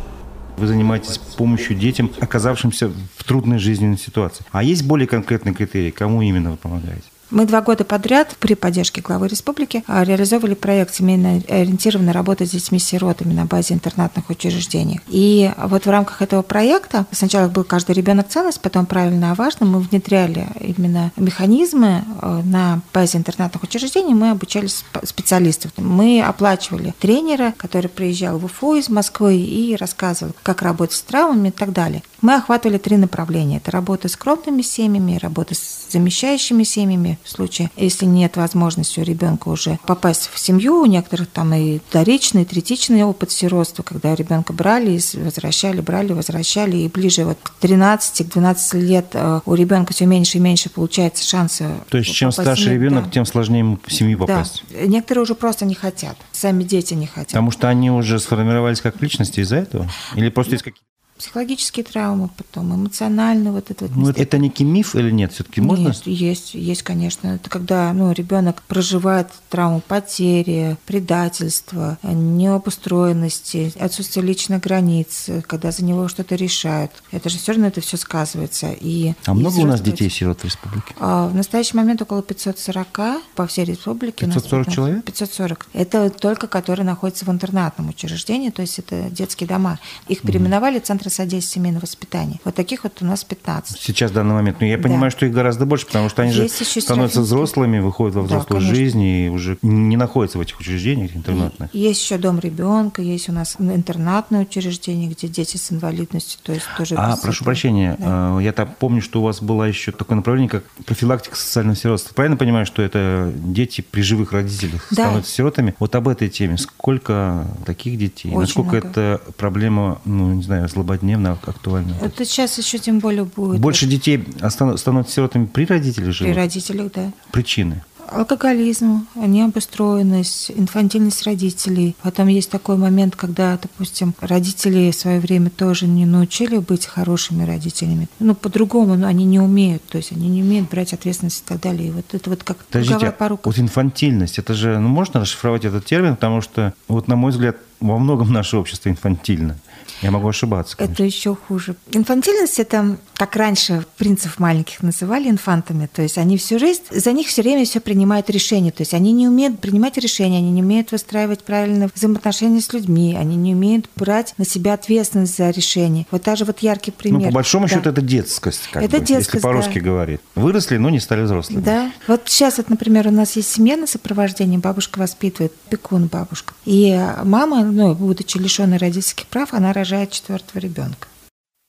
[0.57, 4.45] Вы занимаетесь помощью детям, оказавшимся в трудной жизненной ситуации.
[4.51, 7.12] А есть более конкретные критерии, кому именно вы помогаете?
[7.33, 12.51] Мы два года подряд при поддержке главы республики а, реализовывали проект семейно ориентированной работы с
[12.51, 15.01] детьми-сиротами на базе интернатных учреждений.
[15.07, 19.65] И вот в рамках этого проекта сначала был каждый ребенок ценность, потом правильно а важно,
[19.65, 25.71] мы внедряли именно механизмы а, на базе интернатных учреждений, мы обучали специалистов.
[25.77, 31.47] Мы оплачивали тренера, который приезжал в Уфу из Москвы и рассказывал, как работать с травмами
[31.47, 32.03] и так далее.
[32.21, 33.57] Мы охватывали три направления.
[33.57, 39.49] Это работа с крупными семьями, работа с замещающими семьями, случае, если нет возможности у ребенка
[39.49, 44.91] уже попасть в семью, у некоторых там и вторичный, третичный опыт сиротства, когда ребенка брали
[44.91, 49.93] и возвращали, брали, возвращали, и ближе вот к 13, к 12 лет э, у ребенка
[49.93, 51.69] все меньше и меньше получается шансы.
[51.89, 53.11] То есть чем старше ребенок, да.
[53.11, 54.63] тем сложнее ему в семью попасть.
[54.69, 54.85] Да.
[54.85, 57.29] Некоторые уже просто не хотят, сами дети не хотят.
[57.29, 59.89] Потому что они уже сформировались как личности из-за этого?
[60.15, 60.92] Или просто из каких-то
[61.23, 63.95] психологические травмы, потом эмоциональный вот этот.
[63.95, 65.31] Ну, это некий миф или нет?
[65.31, 65.87] Все-таки можно?
[65.87, 67.29] Нет, есть, есть, конечно.
[67.29, 76.09] Это когда ну, ребенок проживает травму потери, предательства, необустроенности, отсутствие личных границ, когда за него
[76.09, 76.91] что-то решают.
[77.11, 78.75] Это же все равно это все сказывается.
[78.77, 80.93] И, а много у нас детей-сирот в республике?
[80.99, 82.99] А, в настоящий момент около 540
[83.35, 84.25] по всей республике.
[84.25, 85.05] 540 нас, человек?
[85.05, 85.67] 540.
[85.71, 89.79] Это только которые находятся в интернатном учреждении, то есть это детские дома.
[90.09, 92.39] Их переименовали центры содействия семейного воспитания.
[92.43, 93.79] Вот таких вот у нас 15.
[93.79, 94.59] Сейчас в данный момент.
[94.59, 95.17] Но я понимаю, да.
[95.17, 98.67] что их гораздо больше, потому что они Есть же становятся взрослыми, выходят во взрослую да,
[98.67, 101.73] жизнь и уже не находятся в этих учреждениях интернатных.
[101.73, 106.65] Есть еще дом ребенка, есть у нас интернатное учреждение, где дети с инвалидностью, то есть
[106.77, 106.95] тоже.
[106.95, 108.37] А, прошу прощения, да.
[108.39, 112.13] Э, я так помню, что у вас было еще такое направление, как профилактика социального сиротства.
[112.13, 115.03] Правильно понимаю, что это дети при живых родителях да.
[115.05, 115.75] становятся сиротами?
[115.79, 116.57] Вот об этой теме.
[116.57, 118.29] Сколько таких детей?
[118.29, 118.87] Очень Насколько много.
[118.87, 120.92] это проблема, ну, не знаю, злободневная?
[120.93, 121.95] Злободневно актуально.
[122.01, 123.59] Это сейчас еще тем более будет.
[123.59, 126.33] Больше детей становятся сиротами при родителях живут?
[126.33, 127.11] При родителях, да.
[127.31, 127.83] Причины?
[128.09, 131.95] алкоголизм, необустроенность, инфантильность родителей.
[132.03, 137.43] Потом есть такой момент, когда, допустим, родители в свое время тоже не научили быть хорошими
[137.43, 138.07] родителями.
[138.19, 141.61] Ну, по-другому ну, они не умеют, то есть они не умеют брать ответственность и так
[141.61, 141.87] далее.
[141.87, 143.49] И вот это вот как Подождите, порука.
[143.49, 147.57] вот инфантильность, это же, ну, можно расшифровать этот термин, потому что, вот на мой взгляд,
[147.79, 149.57] во многом наше общество инфантильно.
[150.01, 150.77] Я могу ошибаться.
[150.77, 150.93] Конечно.
[150.93, 151.75] Это еще хуже.
[151.91, 157.27] Инфантильность это, как раньше принцев маленьких называли инфантами, то есть они всю жизнь, за них
[157.27, 160.91] все время все принимают решения, то есть они не умеют принимать решения, они не умеют
[160.91, 166.05] выстраивать правильные взаимоотношения с людьми, они не умеют брать на себя ответственность за решение.
[166.11, 167.21] Вот даже вот яркий пример.
[167.21, 167.75] Ну, по большому да.
[167.75, 169.85] счету, это детскость, как это бы, детскость, если по-русски да.
[169.85, 170.21] говорить.
[170.35, 171.61] Выросли, но не стали взрослыми.
[171.61, 171.91] Да.
[172.07, 176.53] Вот сейчас, вот, например, у нас есть семья на сопровождении, бабушка воспитывает, пекун бабушка.
[176.65, 181.07] И мама, ну, будучи лишенной родительских прав, она рожает четвертого ребенка.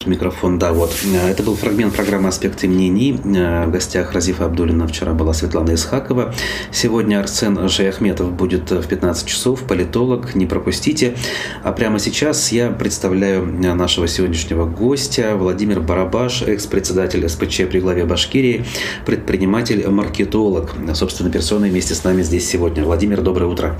[0.06, 0.90] Микрофон, да, вот.
[1.26, 3.12] Это был фрагмент программы «Аспекты мнений».
[3.12, 6.34] В гостях Разифа Абдулина вчера была Светлана Исхакова.
[6.70, 11.16] Сегодня Арсен Шаяхметов будет в 15 часов, политолог, не пропустите.
[11.62, 18.66] А прямо сейчас я представляю нашего сегодняшнего гостя Владимир Барабаш, экс-председатель СПЧ при главе Башкирии,
[19.06, 20.74] предприниматель-маркетолог.
[20.92, 22.84] Собственно, персоной вместе с нами здесь сегодня.
[22.84, 23.74] Владимир, доброе утро.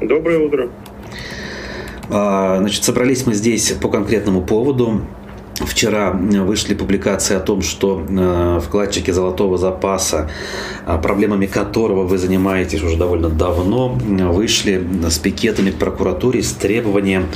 [0.00, 0.68] Доброе утро.
[2.10, 5.02] А, значит, собрались мы здесь по конкретному поводу.
[5.54, 10.28] Вчера вышли публикации о том, что э, вкладчики золотого запаса,
[10.84, 17.26] э, проблемами которого вы занимаетесь уже довольно давно, вышли с пикетами к прокуратуре с требованием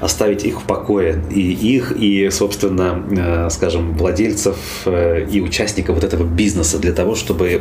[0.00, 1.22] оставить их в покое.
[1.30, 7.60] И их, и, собственно, э, скажем, владельцев и участников вот этого бизнеса для того, чтобы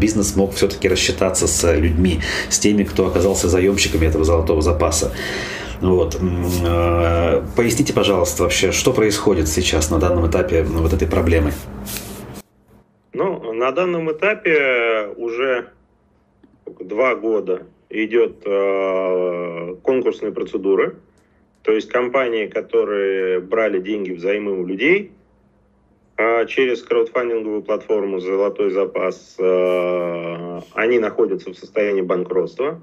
[0.00, 5.10] бизнес мог все-таки рассчитаться с людьми, с теми, кто оказался заемщиками этого золотого запаса.
[5.82, 6.16] Вот.
[6.64, 11.52] Э, поясните, пожалуйста, вообще, что происходит сейчас на данном этапе вот этой проблемы?
[13.12, 15.70] Ну, на данном этапе уже
[16.78, 20.96] два года идет э, конкурсные процедуры.
[21.62, 25.10] То есть компании, которые брали деньги взаймы у людей,
[26.16, 32.80] э, через краудфандинговую платформу «Золотой запас», э, они находятся в состоянии банкротства.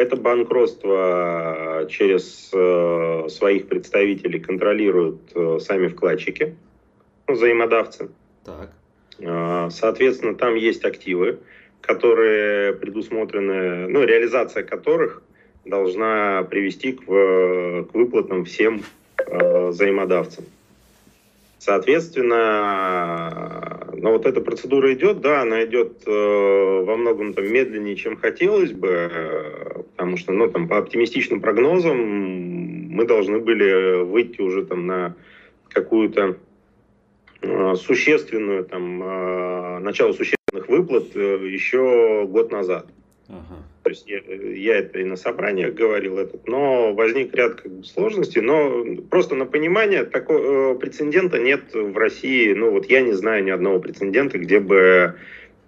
[0.00, 6.56] Это банкротство через э, своих представителей контролируют э, сами вкладчики,
[7.28, 8.08] ну, взаимодавцы.
[8.42, 8.70] Так.
[9.18, 11.40] Э, соответственно, там есть активы,
[11.82, 15.22] которые предусмотрены, ну, реализация которых
[15.66, 18.82] должна привести к, к выплатам всем
[19.18, 20.46] взаимодавцам.
[21.60, 28.16] Соответственно, но вот эта процедура идет, да, она идет э, во многом там медленнее, чем
[28.16, 34.64] хотелось бы, э, потому что, ну, там, по оптимистичным прогнозам мы должны были выйти уже
[34.64, 35.14] там на
[35.68, 36.38] какую-то
[37.42, 42.86] э, существенную, там, начало существенных выплат еще год назад.
[43.28, 43.58] Ага.
[43.90, 44.20] То есть я,
[44.52, 48.40] я это и на собраниях говорил, этот, но возник ряд как бы, сложностей.
[48.40, 52.52] Но просто на понимание, такого э, прецедента нет в России.
[52.52, 55.16] Ну вот я не знаю ни одного прецедента, где бы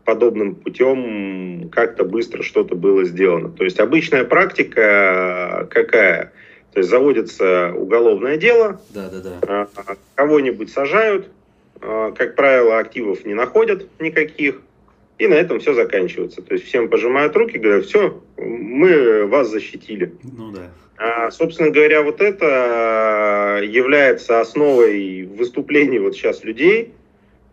[0.05, 3.49] подобным путем как-то быстро что-то было сделано.
[3.49, 6.33] То есть обычная практика какая?
[6.75, 9.69] То есть заводится уголовное дело, да, да, да.
[10.15, 11.29] кого-нибудь сажают,
[11.81, 14.61] а, как правило, активов не находят никаких,
[15.23, 16.43] и на этом все заканчивается.
[16.43, 20.15] То есть всем пожимают руки, говорят, все, мы вас защитили.
[20.25, 20.73] Ну да.
[20.97, 26.93] А, собственно говоря, вот это является основой выступлений вот сейчас людей,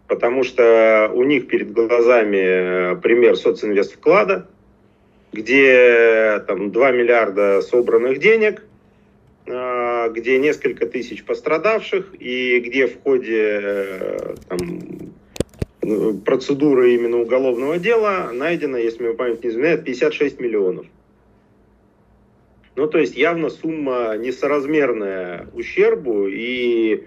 [0.08, 4.48] потому что у них перед глазами пример социнвест вклада,
[5.32, 8.64] где там 2 миллиарда собранных денег,
[9.46, 15.29] где несколько тысяч пострадавших, и где в ходе э, там, Э,
[16.26, 20.86] процедуры именно уголовного дела найдено, если мне память не изменяет, 56 миллионов.
[22.76, 27.04] Ну, то есть явно сумма несоразмерная ущербу и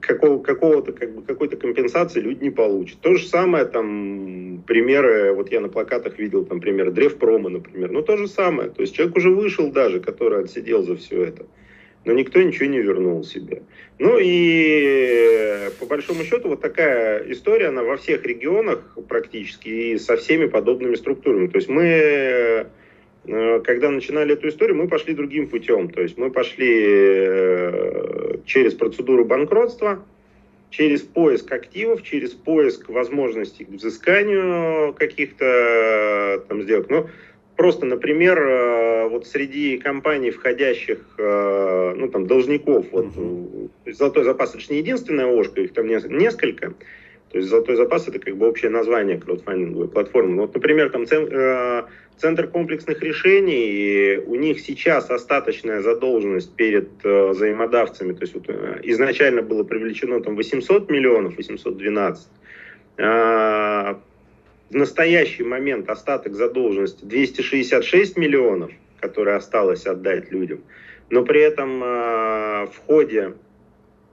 [0.00, 2.98] какого, какого-то, как бы, какой-то компенсации люди не получат.
[3.00, 8.02] То же самое, там, примеры, вот я на плакатах видел, там, пример Древпрома, например, ну,
[8.02, 8.70] то же самое.
[8.70, 11.44] То есть человек уже вышел даже, который отсидел за все это
[12.04, 13.62] но никто ничего не вернул себе.
[13.98, 20.16] Ну и по большому счету вот такая история, она во всех регионах практически и со
[20.16, 21.48] всеми подобными структурами.
[21.48, 25.88] То есть мы, э, когда начинали эту историю, мы пошли другим путем.
[25.90, 30.04] То есть мы пошли э, через процедуру банкротства,
[30.70, 36.90] через поиск активов, через поиск возможностей к взысканию каких-то э, там сделок.
[36.90, 37.08] Но
[37.56, 43.70] Просто, например, э, вот среди компаний, входящих, э, ну, там, должников, вот, uh-huh.
[43.86, 46.74] Золотой запас, это же не единственная ОШКа, их там несколько.
[47.30, 50.42] То есть Золотой запас это как бы общее название краудфандинговой платформы.
[50.42, 51.06] Вот, например, там
[52.16, 58.12] Центр комплексных решений, у них сейчас остаточная задолженность перед взаимодавцами.
[58.12, 58.48] То есть вот,
[58.84, 62.28] изначально было привлечено там 800 миллионов, 812
[64.74, 70.60] в настоящий момент остаток задолженности 266 миллионов, которые осталось отдать людям.
[71.10, 73.34] но при этом в ходе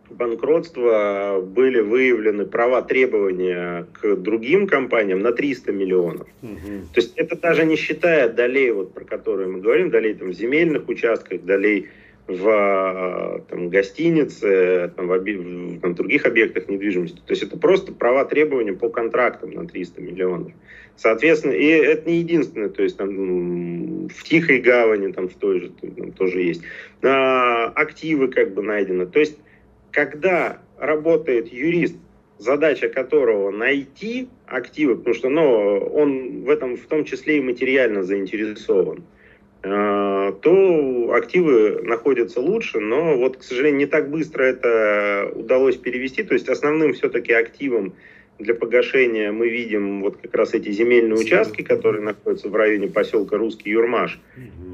[0.09, 6.28] банкротства были выявлены права требования к другим компаниям на 300 миллионов.
[6.43, 6.93] Угу.
[6.93, 10.89] То есть это даже не считая долей, вот, про которые мы говорим, долей там, земельных
[10.89, 11.89] участках, долей
[12.38, 17.17] в там, гостинице, там, в, в там, других объектах недвижимости.
[17.17, 20.51] То есть это просто права требования по контрактам на 300 миллионов.
[20.95, 25.69] Соответственно, и это не единственное, то есть там в Тихой Гавани там в той же
[25.69, 26.61] там, тоже есть.
[27.01, 29.05] А, активы как бы найдены.
[29.05, 29.38] То есть
[29.91, 31.95] когда работает юрист,
[32.38, 38.03] задача которого найти активы, потому что ну, он в этом в том числе и материально
[38.03, 39.01] заинтересован, э,
[39.62, 46.24] то активы находятся лучше, но вот, к сожалению, не так быстро это удалось перевести.
[46.24, 47.93] То есть основным все-таки активом
[48.41, 53.38] для погашения мы видим вот как раз эти земельные участки, которые находятся в районе поселка
[53.38, 54.20] Русский Юрмаш.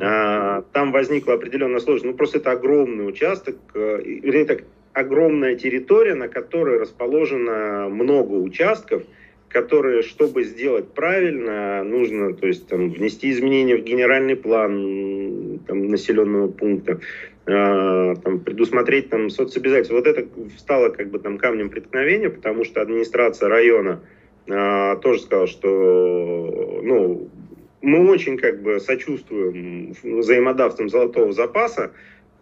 [0.01, 2.05] А, там возникла определенная сложность.
[2.05, 4.63] Ну, просто это огромный участок, э, вернее так,
[4.93, 9.03] огромная территория, на которой расположено много участков,
[9.61, 16.47] которые, чтобы сделать правильно, нужно то есть, там, внести изменения в генеральный план там, населенного
[16.47, 16.99] пункта,
[17.47, 19.95] э, там, предусмотреть там, соцобязательства.
[19.95, 20.27] Вот это
[20.57, 23.99] стало как бы там камнем преткновения, потому что администрация района
[24.45, 27.27] э, тоже сказала, что ну,
[27.81, 31.93] мы очень как бы сочувствуем взаимодавцам золотого запаса,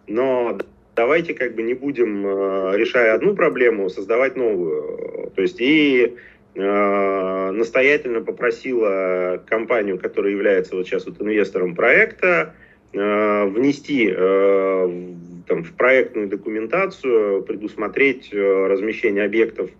[0.06, 0.58] но
[0.94, 5.30] давайте как бы не будем, э, решая одну проблему, создавать новую.
[5.34, 6.16] То есть и
[6.58, 12.54] настоятельно попросила компанию, которая является вот сейчас вот инвестором проекта,
[12.92, 14.10] э, внести
[15.46, 19.70] там, в проектную документацию, предусмотреть размещение объектов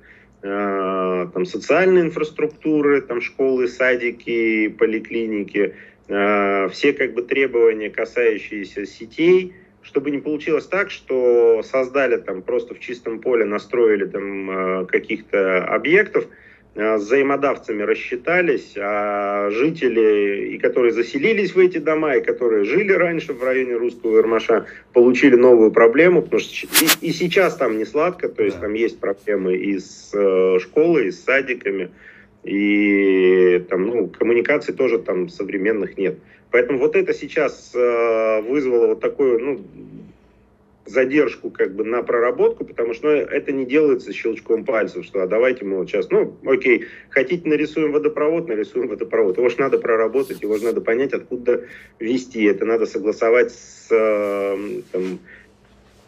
[0.42, 5.74] там, социальной инфраструктуры, там, школы, садики, поликлиники,
[6.06, 9.54] все как бы требования, касающиеся сетей–
[9.86, 15.64] чтобы не получилось так, что создали там просто в чистом поле, настроили там э, каких-то
[15.64, 16.28] объектов, э,
[16.76, 23.32] с взаимодавцами рассчитались, а жители, и которые заселились в эти дома, и которые жили раньше
[23.32, 28.28] в районе Русского Ирмаша, получили новую проблему, потому что и, и сейчас там не сладко,
[28.28, 28.64] то есть да.
[28.64, 31.90] там есть проблемы и с э, школой, и с садиками,
[32.44, 36.18] и там, ну, коммуникаций тоже там современных нет.
[36.50, 39.60] Поэтому вот это сейчас э, вызвало вот такую, ну,
[40.86, 45.26] задержку как бы на проработку, потому что ну, это не делается щелчком пальцев, что а
[45.26, 49.36] давайте мы вот сейчас, ну, окей, хотите нарисуем водопровод, нарисуем водопровод.
[49.36, 51.64] Его же надо проработать, его же надо понять, откуда
[51.98, 52.44] вести.
[52.44, 55.18] Это надо согласовать с э, там,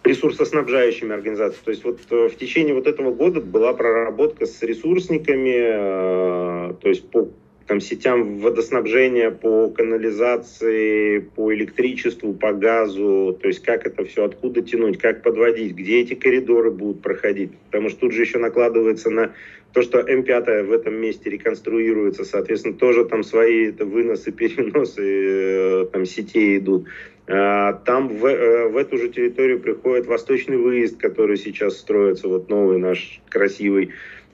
[0.04, 1.64] ресурсоснабжающими организациями.
[1.64, 6.88] То есть вот э, в течение вот этого года была проработка с ресурсниками, э, то
[6.88, 7.28] есть по
[7.68, 14.62] там, сетям водоснабжения, по канализации, по электричеству, по газу, то есть как это все, откуда
[14.62, 17.52] тянуть, как подводить, где эти коридоры будут проходить.
[17.66, 19.34] Потому что тут же еще накладывается на
[19.74, 25.86] то, что М5 в этом месте реконструируется, соответственно, тоже там свои это выносы, переносы э,
[25.92, 26.86] там, сетей идут.
[27.26, 32.48] А, там в, э, в эту же территорию приходит восточный выезд, который сейчас строится, вот
[32.48, 33.90] новый наш красивый.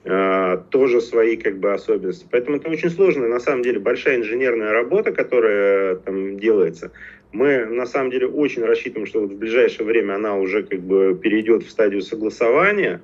[0.07, 2.27] А, тоже свои как бы особенности.
[2.29, 6.91] Поэтому это очень сложная, на самом деле, большая инженерная работа, которая там делается.
[7.31, 11.17] Мы на самом деле очень рассчитываем, что вот в ближайшее время она уже как бы
[11.19, 13.01] перейдет в стадию согласования,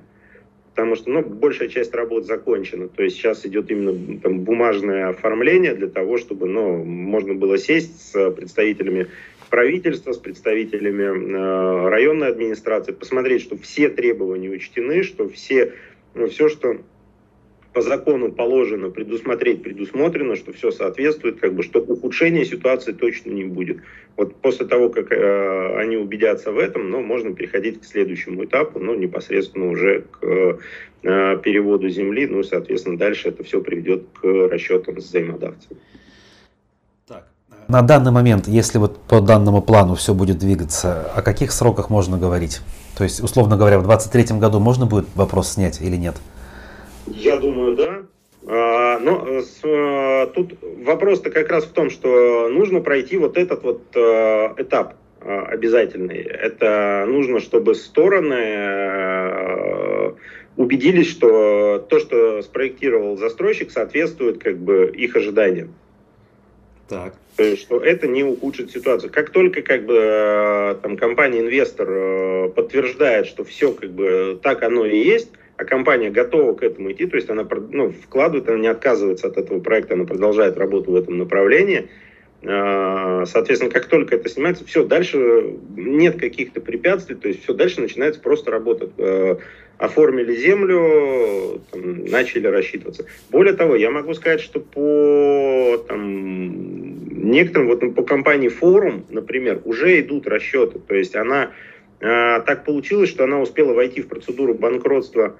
[0.70, 2.86] потому что ну, большая часть работ закончена.
[2.86, 8.12] То есть сейчас идет именно там, бумажное оформление для того, чтобы ну, можно было сесть
[8.12, 9.08] с представителями
[9.50, 15.72] правительства, с представителями э, районной администрации, посмотреть, что все требования учтены, что все,
[16.14, 16.78] ну, все, что
[17.72, 23.44] по закону положено предусмотреть, предусмотрено, что все соответствует, как бы, что ухудшения ситуации точно не
[23.44, 23.78] будет.
[24.16, 28.78] Вот после того, как э, они убедятся в этом, ну, можно переходить к следующему этапу,
[28.78, 30.58] ну, непосредственно уже к э,
[31.42, 35.80] переводу земли, ну, соответственно, дальше это все приведет к расчетам с взаимодавцами.
[37.08, 37.26] Так.
[37.68, 42.18] На данный момент, если вот по данному плану все будет двигаться, о каких сроках можно
[42.18, 42.60] говорить?
[42.98, 46.16] То есть, условно говоря, в 2023 году можно будет вопрос снять или нет?
[47.06, 48.02] Я думаю, да.
[48.46, 53.36] А, но э, с, а, тут вопрос-то как раз в том, что нужно пройти вот
[53.38, 56.18] этот вот а, этап обязательный.
[56.18, 58.34] Это нужно, чтобы стороны
[60.56, 65.74] убедились, что то, что спроектировал застройщик, соответствует как бы их ожиданиям.
[66.88, 67.14] Так.
[67.56, 69.12] Что это не ухудшит ситуацию.
[69.12, 75.30] Как только как бы там компания-инвестор подтверждает, что все как бы так оно и есть,
[75.56, 79.36] а компания готова к этому идти, то есть она ну, вкладывает, она не отказывается от
[79.36, 81.88] этого проекта, она продолжает работу в этом направлении,
[82.44, 87.80] А, соответственно, как только это снимается, все, дальше нет каких-то препятствий, то есть все, дальше
[87.80, 88.90] начинается просто работа.
[88.98, 89.36] Э,
[89.78, 93.06] оформили землю, там, начали рассчитываться.
[93.30, 100.00] Более того, я могу сказать, что по там, некоторым, вот по компании Форум, например, уже
[100.00, 100.78] идут расчеты.
[100.78, 101.50] То есть она
[102.02, 105.36] так получилось, что она успела войти в процедуру банкротства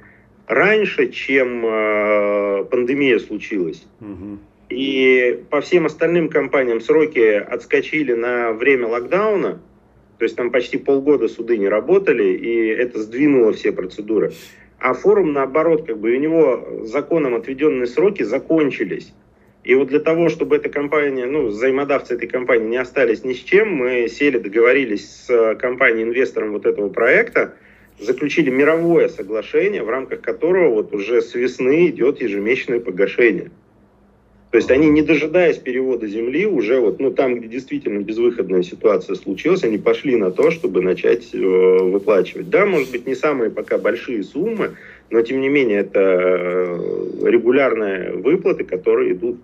[0.46, 3.84] раньше, чем э, пандемия случилась.
[4.00, 4.38] Угу.
[4.70, 9.60] И по всем остальным компаниям сроки отскочили на время локдауна,
[10.18, 14.32] то есть там почти полгода суды не работали, и это сдвинуло все процедуры.
[14.78, 19.12] А форум, наоборот, как бы у него законом отведенные сроки закончились.
[19.64, 23.38] И вот для того, чтобы эта компания, ну, взаимодавцы этой компании не остались ни с
[23.38, 27.54] чем, мы сели, договорились с компанией-инвестором вот этого проекта,
[28.00, 33.50] заключили мировое соглашение, в рамках которого вот уже с весны идет ежемесячное погашение.
[34.50, 39.14] То есть они, не дожидаясь перевода земли, уже вот, ну, там, где действительно безвыходная ситуация
[39.16, 42.50] случилась, они пошли на то, чтобы начать э, выплачивать.
[42.50, 44.72] Да, может быть, не самые пока большие суммы,
[45.08, 49.38] но тем не менее это э, регулярные выплаты, которые идут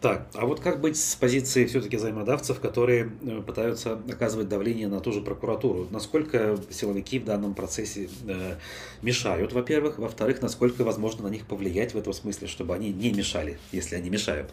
[0.00, 5.00] так, а вот как быть с позиции все-таки взаимодавцев, которые э, пытаются оказывать давление на
[5.00, 5.88] ту же прокуратуру?
[5.90, 8.54] Насколько силовики в данном процессе э,
[9.02, 13.58] мешают, во-первых, во-вторых, насколько возможно на них повлиять в этом смысле, чтобы они не мешали,
[13.72, 14.50] если они мешают?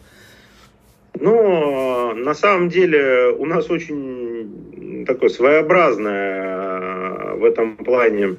[1.14, 8.36] Ну, на самом деле у нас очень такое своеобразное э, в этом плане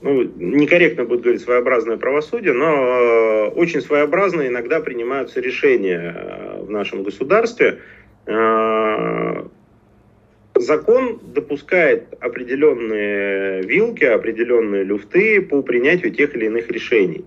[0.00, 6.70] ну, некорректно будет говорить своеобразное правосудие, но э, очень своеобразно иногда принимаются решения э, в
[6.70, 7.80] нашем государстве.
[8.26, 9.42] Э,
[10.54, 17.24] закон допускает определенные вилки, определенные люфты по принятию тех или иных решений.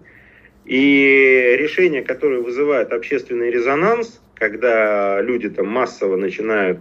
[0.65, 6.80] И решения, которые вызывают общественный резонанс, когда люди там массово начинают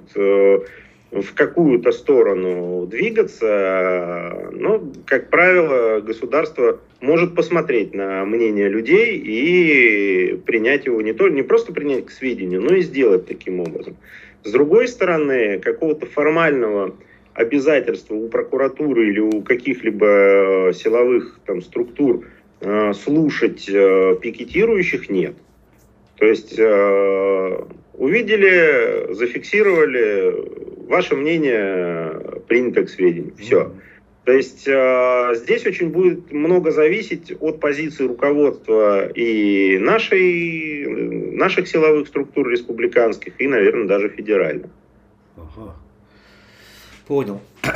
[1.11, 10.87] в какую-то сторону двигаться, но, как правило, государство может посмотреть на мнение людей и принять
[10.87, 13.97] его не, то, не просто принять к сведению, но и сделать таким образом.
[14.45, 16.95] С другой стороны, какого-то формального
[17.35, 22.25] обязательства у прокуратуры или у каких-либо э, силовых там, структур
[22.61, 25.35] э, слушать э, пикетирующих нет.
[26.19, 26.59] То есть
[27.95, 30.35] увидели, зафиксировали,
[30.91, 33.32] ваше мнение принято к сведению.
[33.38, 33.72] Все.
[34.24, 40.86] То есть э, здесь очень будет много зависеть от позиции руководства и нашей,
[41.32, 44.70] наших силовых структур республиканских, и, наверное, даже федеральных.
[45.36, 45.74] Ага.
[47.11, 47.41] Понял.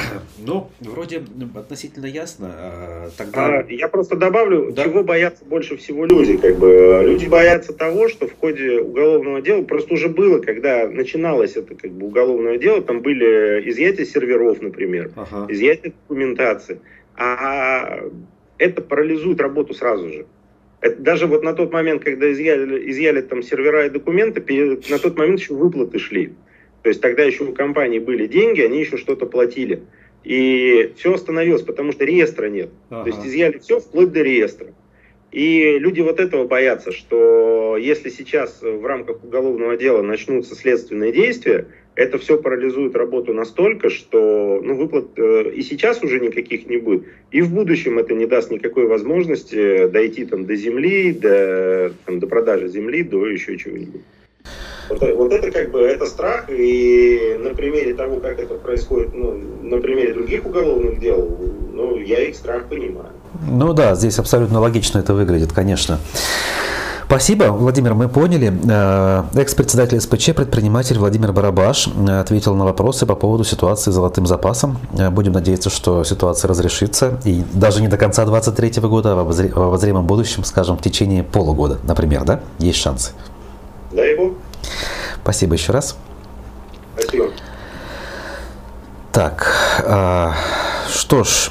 [0.47, 1.22] Ну, вроде
[1.57, 2.51] относительно ясно.
[2.53, 3.61] А, тогда...
[3.61, 4.85] А, я просто добавлю, да?
[4.85, 6.37] чего боятся больше всего люди.
[6.37, 7.01] Как бы.
[7.05, 11.91] Люди боятся того, что в ходе уголовного дела, просто уже было, когда начиналось это как
[11.91, 15.53] бы уголовное дело, там были изъятия серверов, например, ага.
[15.53, 16.80] изъятие документации.
[17.16, 18.01] А
[18.59, 20.26] это парализует работу сразу же.
[20.80, 24.41] Это даже вот на тот момент, когда изъяли, изъяли там сервера и документы,
[24.91, 26.35] на тот момент еще выплаты шли.
[26.85, 29.85] То есть тогда еще у компании были деньги, они еще что-то платили.
[30.22, 32.68] И все остановилось, потому что реестра нет.
[32.91, 33.05] Ага.
[33.05, 34.68] То есть изъяли все вплоть до реестра.
[35.32, 41.68] И люди вот этого боятся, что если сейчас в рамках уголовного дела начнутся следственные действия,
[41.95, 47.05] это все парализует работу настолько, что ну, выплат э, и сейчас уже никаких не будет,
[47.30, 52.26] и в будущем это не даст никакой возможности дойти там, до земли, до, там, до
[52.26, 54.03] продажи земли, до еще чего-нибудь.
[54.89, 59.35] Вот, вот это как бы это страх, и на примере того, как это происходит, ну,
[59.62, 61.37] на примере других уголовных дел,
[61.72, 63.11] ну, я их страх понимаю.
[63.49, 65.99] Ну да, здесь абсолютно логично это выглядит, конечно.
[67.07, 68.53] Спасибо, Владимир, мы поняли.
[68.68, 74.26] Э, экс-председатель СПЧ, предприниматель Владимир Барабаш э, ответил на вопросы по поводу ситуации с золотым
[74.26, 74.78] запасом.
[74.99, 77.20] Э, будем надеяться, что ситуация разрешится.
[77.24, 81.78] И даже не до конца 2023 года, а в обозримом будущем, скажем, в течение полугода,
[81.85, 82.41] например, да?
[82.59, 83.12] Есть шансы.
[83.93, 84.32] Дай бог.
[85.24, 85.96] Спасибо еще раз.
[86.98, 87.30] Спасибо.
[89.10, 89.50] Так,
[89.86, 90.34] а,
[90.90, 91.50] что ж,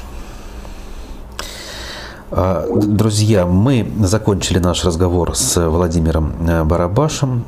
[2.30, 7.46] а, друзья, мы закончили наш разговор с Владимиром э, Барабашем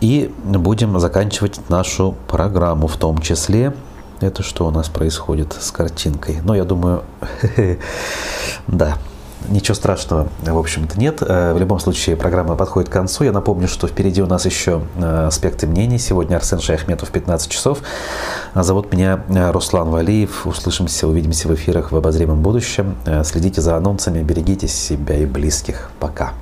[0.00, 3.74] и будем заканчивать нашу программу в том числе.
[4.20, 6.38] Это что у нас происходит с картинкой?
[6.42, 7.02] Ну, я думаю,
[8.66, 8.96] да,
[9.48, 11.22] Ничего страшного, в общем-то, нет.
[11.22, 13.24] Э, в любом случае, программа подходит к концу.
[13.24, 15.98] Я напомню, что впереди у нас еще э, аспекты мнений.
[15.98, 17.78] Сегодня Арсен Шаяхметов в 15 часов.
[18.54, 20.46] А зовут меня э, Руслан Валиев.
[20.46, 22.96] Услышимся, увидимся в эфирах в обозримом будущем.
[23.24, 25.90] Следите за анонсами, берегите себя и близких.
[26.00, 26.32] Пока.